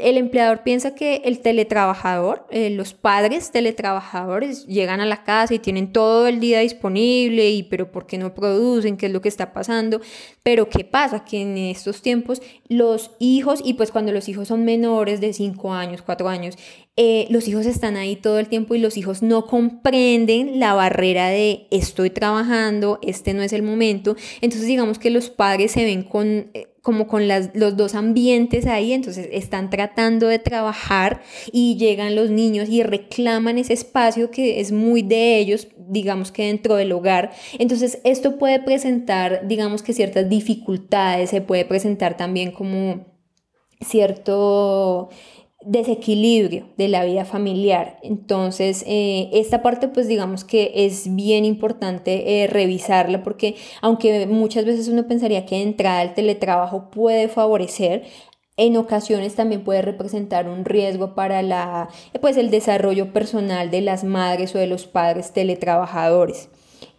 el 0.00 0.16
empleador 0.16 0.62
piensa 0.62 0.94
que 0.94 1.22
el 1.24 1.40
teletrabajador, 1.40 2.46
eh, 2.50 2.70
los 2.70 2.94
padres 2.94 3.50
teletrabajadores 3.50 4.66
llegan 4.66 5.00
a 5.00 5.06
la 5.06 5.24
casa 5.24 5.54
y 5.54 5.58
tienen 5.58 5.92
todo 5.92 6.26
el 6.26 6.40
día 6.40 6.60
disponible 6.60 7.50
y 7.50 7.62
pero 7.64 7.90
¿por 7.92 8.06
qué 8.06 8.18
no 8.18 8.34
producen? 8.34 8.96
¿Qué 8.96 9.06
es 9.06 9.12
lo 9.12 9.20
que 9.20 9.28
está 9.28 9.52
pasando? 9.52 10.00
Pero 10.42 10.68
¿qué 10.68 10.84
pasa? 10.84 11.24
Que 11.24 11.42
en 11.42 11.58
estos 11.58 12.02
tiempos 12.02 12.42
los 12.68 13.10
hijos, 13.18 13.60
y 13.64 13.74
pues 13.74 13.90
cuando 13.90 14.12
los 14.12 14.28
hijos 14.28 14.48
son 14.48 14.64
menores 14.64 15.20
de 15.20 15.32
5 15.32 15.72
años, 15.72 16.02
4 16.02 16.28
años, 16.28 16.56
eh, 16.96 17.26
los 17.30 17.48
hijos 17.48 17.64
están 17.66 17.96
ahí 17.96 18.16
todo 18.16 18.38
el 18.38 18.48
tiempo 18.48 18.74
y 18.74 18.78
los 18.78 18.96
hijos 18.96 19.22
no 19.22 19.46
comprenden 19.46 20.60
la 20.60 20.74
barrera 20.74 21.28
de 21.28 21.66
estoy 21.70 22.10
trabajando, 22.10 22.98
este 23.02 23.32
no 23.32 23.42
es 23.42 23.52
el 23.52 23.62
momento. 23.62 24.16
Entonces 24.40 24.66
digamos 24.66 24.98
que 24.98 25.10
los 25.10 25.30
padres 25.30 25.72
se 25.72 25.84
ven 25.84 26.02
con... 26.02 26.50
Eh, 26.54 26.71
como 26.82 27.06
con 27.06 27.28
los 27.28 27.76
dos 27.76 27.94
ambientes 27.94 28.66
ahí, 28.66 28.92
entonces 28.92 29.28
están 29.30 29.70
tratando 29.70 30.26
de 30.26 30.40
trabajar 30.40 31.22
y 31.52 31.76
llegan 31.76 32.16
los 32.16 32.30
niños 32.30 32.68
y 32.68 32.82
reclaman 32.82 33.56
ese 33.56 33.72
espacio 33.72 34.32
que 34.32 34.60
es 34.60 34.72
muy 34.72 35.02
de 35.02 35.38
ellos, 35.38 35.68
digamos 35.78 36.32
que 36.32 36.46
dentro 36.46 36.74
del 36.74 36.90
hogar. 36.90 37.30
Entonces 37.58 38.00
esto 38.02 38.36
puede 38.36 38.58
presentar, 38.60 39.46
digamos 39.46 39.84
que 39.84 39.92
ciertas 39.92 40.28
dificultades, 40.28 41.30
se 41.30 41.40
puede 41.40 41.64
presentar 41.64 42.16
también 42.16 42.50
como 42.50 43.06
cierto 43.80 45.08
desequilibrio 45.64 46.68
de 46.76 46.88
la 46.88 47.04
vida 47.04 47.24
familiar. 47.24 47.98
Entonces, 48.02 48.84
eh, 48.86 49.30
esta 49.32 49.62
parte 49.62 49.88
pues 49.88 50.08
digamos 50.08 50.44
que 50.44 50.72
es 50.74 51.14
bien 51.14 51.44
importante 51.44 52.42
eh, 52.42 52.46
revisarla 52.46 53.22
porque 53.22 53.56
aunque 53.80 54.26
muchas 54.26 54.64
veces 54.64 54.88
uno 54.88 55.06
pensaría 55.06 55.46
que 55.46 55.56
de 55.56 55.62
entrada 55.62 56.02
el 56.02 56.14
teletrabajo 56.14 56.90
puede 56.90 57.28
favorecer, 57.28 58.04
en 58.56 58.76
ocasiones 58.76 59.34
también 59.34 59.64
puede 59.64 59.82
representar 59.82 60.48
un 60.48 60.64
riesgo 60.64 61.14
para 61.14 61.42
la, 61.42 61.88
pues, 62.20 62.36
el 62.36 62.50
desarrollo 62.50 63.12
personal 63.12 63.70
de 63.70 63.80
las 63.80 64.04
madres 64.04 64.54
o 64.54 64.58
de 64.58 64.66
los 64.66 64.86
padres 64.86 65.32
teletrabajadores 65.32 66.50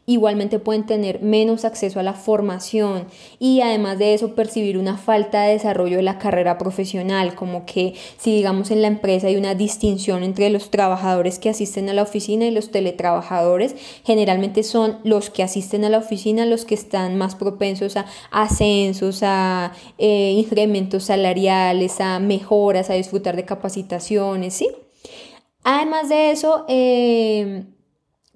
igualmente 0.05 0.59
pueden 0.59 0.85
tener 0.85 1.21
menos 1.21 1.63
acceso 1.63 1.99
a 1.99 2.03
la 2.03 2.13
formación 2.13 3.07
y 3.39 3.61
además 3.61 3.97
de 3.99 4.13
eso 4.13 4.35
percibir 4.35 4.77
una 4.77 4.97
falta 4.97 5.43
de 5.43 5.53
desarrollo 5.53 5.97
de 5.97 6.03
la 6.03 6.19
carrera 6.19 6.57
profesional, 6.57 7.35
como 7.35 7.65
que 7.65 7.93
si 8.17 8.35
digamos 8.35 8.71
en 8.71 8.81
la 8.81 8.87
empresa 8.87 9.27
hay 9.27 9.37
una 9.37 9.55
distinción 9.55 10.23
entre 10.23 10.49
los 10.49 10.71
trabajadores 10.71 11.39
que 11.39 11.49
asisten 11.49 11.89
a 11.89 11.93
la 11.93 12.03
oficina 12.03 12.45
y 12.45 12.51
los 12.51 12.71
teletrabajadores, 12.71 13.75
generalmente 14.03 14.63
son 14.63 14.99
los 15.03 15.29
que 15.29 15.43
asisten 15.43 15.85
a 15.85 15.89
la 15.89 15.99
oficina 15.99 16.45
los 16.45 16.65
que 16.65 16.75
están 16.75 17.17
más 17.17 17.35
propensos 17.35 17.95
a 17.95 18.05
ascensos, 18.31 19.21
a 19.23 19.71
eh, 19.97 20.31
incrementos 20.37 21.05
salariales, 21.05 22.01
a 22.01 22.19
mejoras, 22.19 22.89
a 22.89 22.93
disfrutar 22.93 23.35
de 23.35 23.45
capacitaciones, 23.45 24.53
¿sí? 24.53 24.67
Además 25.63 26.09
de 26.09 26.31
eso, 26.31 26.65
eh, 26.67 27.63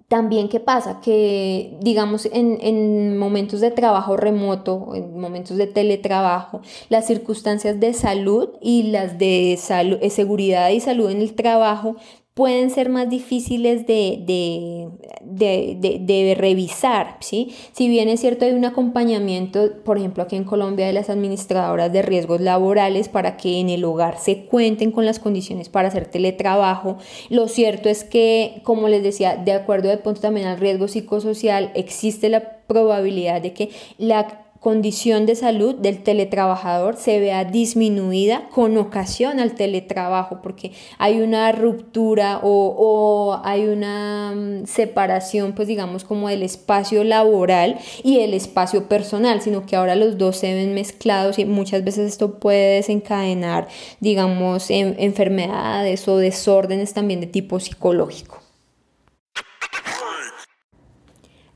también, 0.08 0.48
¿qué 0.48 0.60
pasa? 0.60 1.02
Que, 1.02 1.78
digamos, 1.82 2.30
en, 2.32 3.18
momentos 3.18 3.60
de 3.60 3.72
trabajo 3.72 4.16
remoto, 4.16 4.96
en 4.96 5.20
momentos 5.20 5.58
de 5.58 5.68
teletrabajo, 5.68 6.62
las 6.90 7.08
circunstancias 7.08 7.80
de 7.80 7.94
salud 7.94 8.50
y 8.62 8.84
las 8.84 9.18
de 9.18 9.54
eh, 9.54 10.10
seguridad 10.10 10.70
y 10.70 10.80
salud 10.80 11.10
en 11.10 11.22
el 11.22 11.36
trabajo 11.36 11.98
pueden 12.38 12.70
ser 12.70 12.90
más 12.90 13.10
difíciles 13.10 13.88
de, 13.88 14.92
de, 15.24 16.36
revisar, 16.38 17.18
¿sí? 17.20 17.52
Si 17.72 17.90
bien 17.90 18.10
es 18.10 18.20
cierto 18.20 18.46
hay 18.46 18.52
un 18.52 18.64
acompañamiento, 18.64 19.72
por 19.84 19.98
ejemplo, 19.98 20.22
aquí 20.22 20.36
en 20.36 20.44
Colombia 20.44 20.86
de 20.86 20.94
las 20.94 21.10
administradoras 21.10 21.92
de 21.92 22.04
riesgos 22.04 22.40
laborales 22.40 23.10
para 23.10 23.38
que 23.38 23.60
en 23.60 23.70
el 23.70 23.84
hogar 23.84 24.20
se 24.20 24.46
cuenten 24.46 24.92
con 24.92 25.04
las 25.04 25.18
condiciones 25.18 25.70
para 25.70 25.88
hacer 25.88 26.06
teletrabajo, 26.06 26.98
lo 27.30 27.48
cierto 27.48 27.90
es 27.90 28.04
que, 28.04 28.62
como 28.62 28.88
les 28.88 29.02
decía, 29.02 29.36
de 29.36 29.54
acuerdo 29.54 29.90
de 29.90 29.98
punto 29.98 30.22
también 30.22 30.46
al 30.46 30.60
riesgo 30.60 30.88
psicosocial, 30.88 31.72
existe 31.74 32.30
la 32.30 32.60
probabilidad 32.68 33.42
de 33.42 33.54
que 33.54 33.72
la 33.98 34.47
condición 34.60 35.26
de 35.26 35.36
salud 35.36 35.76
del 35.76 36.04
teletrabajador 36.04 36.98
se 36.98 37.20
vea 37.20 37.46
disminuida 37.46 38.50
con 38.50 38.78
ocasión 38.78 39.40
al 39.40 39.56
teletrabajo, 39.56 40.42
porque 40.42 40.72
hay 40.98 41.22
una 41.22 41.52
ruptura 41.52 42.40
o, 42.44 43.40
hay 43.44 43.68
una 43.68 44.34
mm, 44.36 44.66
separación, 44.66 45.54
pues 45.54 45.68
digamos, 45.68 46.04
como 46.04 46.30
del 46.30 46.44
espacio 46.44 47.04
laboral 47.04 47.78
y 48.04 48.20
el 48.20 48.34
espacio 48.34 48.88
personal, 48.88 49.42
sino 49.42 49.66
que 49.66 49.76
ahora 49.76 49.96
los 49.96 50.18
dos 50.18 50.38
se 50.38 50.54
ven 50.54 50.74
mezclados 50.74 51.40
y 51.40 51.46
muchas 51.46 51.84
veces 51.84 52.10
esto 52.10 52.40
puede 52.40 52.76
desencadenar, 52.76 53.68
digamos, 54.00 54.70
enfermedades 54.70 56.08
o 56.08 56.18
desórdenes 56.18 56.94
también 56.94 57.20
de 57.20 57.28
tipo 57.28 57.60
psicológico. 57.60 58.47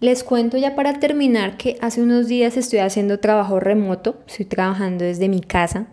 Les 0.01 0.23
cuento 0.23 0.57
ya 0.57 0.75
para 0.75 0.99
terminar 0.99 1.57
que 1.57 1.77
hace 1.79 2.01
unos 2.01 2.27
días 2.27 2.57
estoy 2.57 2.79
haciendo 2.79 3.19
trabajo 3.19 3.59
remoto, 3.59 4.17
estoy 4.27 4.45
trabajando 4.47 5.05
desde 5.05 5.29
mi 5.29 5.41
casa. 5.41 5.85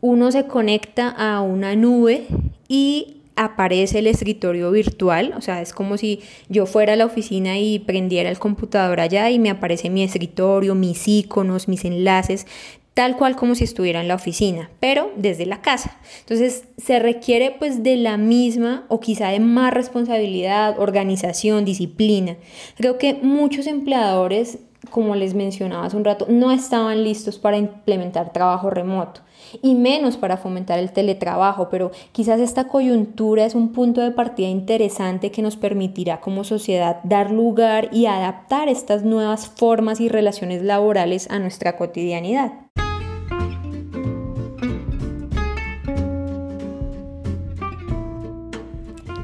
Uno 0.00 0.32
se 0.32 0.46
conecta 0.46 1.10
a 1.10 1.42
una 1.42 1.76
nube 1.76 2.24
y 2.66 3.18
aparece 3.36 3.98
el 3.98 4.06
escritorio 4.06 4.70
virtual, 4.70 5.34
o 5.36 5.42
sea, 5.42 5.60
es 5.60 5.74
como 5.74 5.98
si 5.98 6.20
yo 6.48 6.64
fuera 6.64 6.94
a 6.94 6.96
la 6.96 7.04
oficina 7.04 7.58
y 7.58 7.78
prendiera 7.78 8.30
el 8.30 8.38
computador 8.38 9.00
allá 9.00 9.28
y 9.28 9.38
me 9.38 9.50
aparece 9.50 9.90
mi 9.90 10.02
escritorio, 10.02 10.74
mis 10.74 11.06
iconos, 11.06 11.68
mis 11.68 11.84
enlaces, 11.84 12.46
tal 12.94 13.16
cual 13.16 13.36
como 13.36 13.54
si 13.54 13.64
estuviera 13.64 14.00
en 14.00 14.08
la 14.08 14.14
oficina, 14.14 14.70
pero 14.80 15.10
desde 15.16 15.46
la 15.46 15.62
casa. 15.62 15.96
Entonces 16.20 16.64
se 16.76 16.98
requiere 16.98 17.54
pues 17.58 17.82
de 17.82 17.96
la 17.96 18.16
misma 18.16 18.84
o 18.88 19.00
quizá 19.00 19.28
de 19.28 19.40
más 19.40 19.72
responsabilidad, 19.72 20.78
organización, 20.78 21.64
disciplina. 21.64 22.36
Creo 22.76 22.98
que 22.98 23.14
muchos 23.14 23.66
empleadores, 23.66 24.58
como 24.90 25.14
les 25.16 25.34
mencionaba 25.34 25.86
hace 25.86 25.96
un 25.96 26.04
rato, 26.04 26.26
no 26.28 26.52
estaban 26.52 27.02
listos 27.02 27.38
para 27.38 27.56
implementar 27.56 28.32
trabajo 28.32 28.68
remoto 28.68 29.22
y 29.60 29.74
menos 29.74 30.16
para 30.16 30.36
fomentar 30.36 30.78
el 30.78 30.92
teletrabajo, 30.92 31.68
pero 31.68 31.90
quizás 32.12 32.40
esta 32.40 32.68
coyuntura 32.68 33.44
es 33.44 33.54
un 33.54 33.72
punto 33.72 34.00
de 34.00 34.10
partida 34.10 34.48
interesante 34.48 35.30
que 35.30 35.42
nos 35.42 35.56
permitirá 35.56 36.20
como 36.20 36.44
sociedad 36.44 37.00
dar 37.04 37.30
lugar 37.30 37.88
y 37.92 38.06
adaptar 38.06 38.68
estas 38.68 39.02
nuevas 39.02 39.48
formas 39.48 40.00
y 40.00 40.08
relaciones 40.08 40.62
laborales 40.62 41.30
a 41.30 41.38
nuestra 41.38 41.76
cotidianidad. 41.76 42.52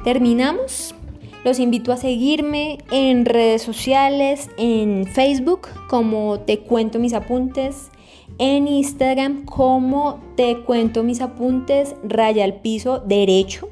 Terminamos 0.08 0.94
Los 1.44 1.58
invito 1.58 1.92
a 1.92 1.98
seguirme 1.98 2.78
en 2.90 3.26
redes 3.26 3.60
sociales, 3.60 4.48
en 4.56 5.04
Facebook 5.04 5.68
como 5.86 6.40
Te 6.40 6.60
Cuento 6.60 6.98
Mis 6.98 7.12
Apuntes, 7.12 7.90
en 8.38 8.68
Instagram 8.68 9.44
como 9.44 10.18
Te 10.34 10.60
Cuento 10.60 11.02
Mis 11.02 11.20
Apuntes, 11.20 11.94
raya 12.04 12.44
al 12.44 12.54
piso 12.62 13.00
derecho. 13.00 13.68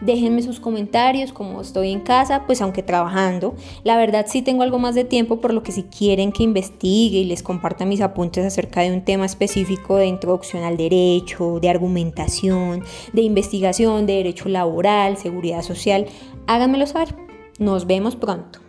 Déjenme 0.00 0.42
sus 0.42 0.60
comentarios, 0.60 1.32
como 1.32 1.60
estoy 1.60 1.90
en 1.90 2.00
casa, 2.00 2.44
pues 2.46 2.62
aunque 2.62 2.82
trabajando. 2.82 3.56
La 3.82 3.96
verdad 3.96 4.26
sí 4.28 4.42
tengo 4.42 4.62
algo 4.62 4.78
más 4.78 4.94
de 4.94 5.04
tiempo, 5.04 5.40
por 5.40 5.52
lo 5.52 5.62
que 5.62 5.72
si 5.72 5.82
quieren 5.84 6.30
que 6.30 6.44
investigue 6.44 7.18
y 7.18 7.24
les 7.24 7.42
comparta 7.42 7.84
mis 7.84 8.00
apuntes 8.00 8.46
acerca 8.46 8.82
de 8.82 8.92
un 8.92 9.04
tema 9.04 9.26
específico 9.26 9.96
de 9.96 10.06
introducción 10.06 10.62
al 10.62 10.76
derecho, 10.76 11.58
de 11.60 11.68
argumentación, 11.68 12.84
de 13.12 13.22
investigación, 13.22 14.06
de 14.06 14.14
derecho 14.14 14.48
laboral, 14.48 15.16
seguridad 15.16 15.62
social, 15.62 16.06
háganmelo 16.46 16.86
saber. 16.86 17.14
Nos 17.58 17.86
vemos 17.86 18.14
pronto. 18.14 18.67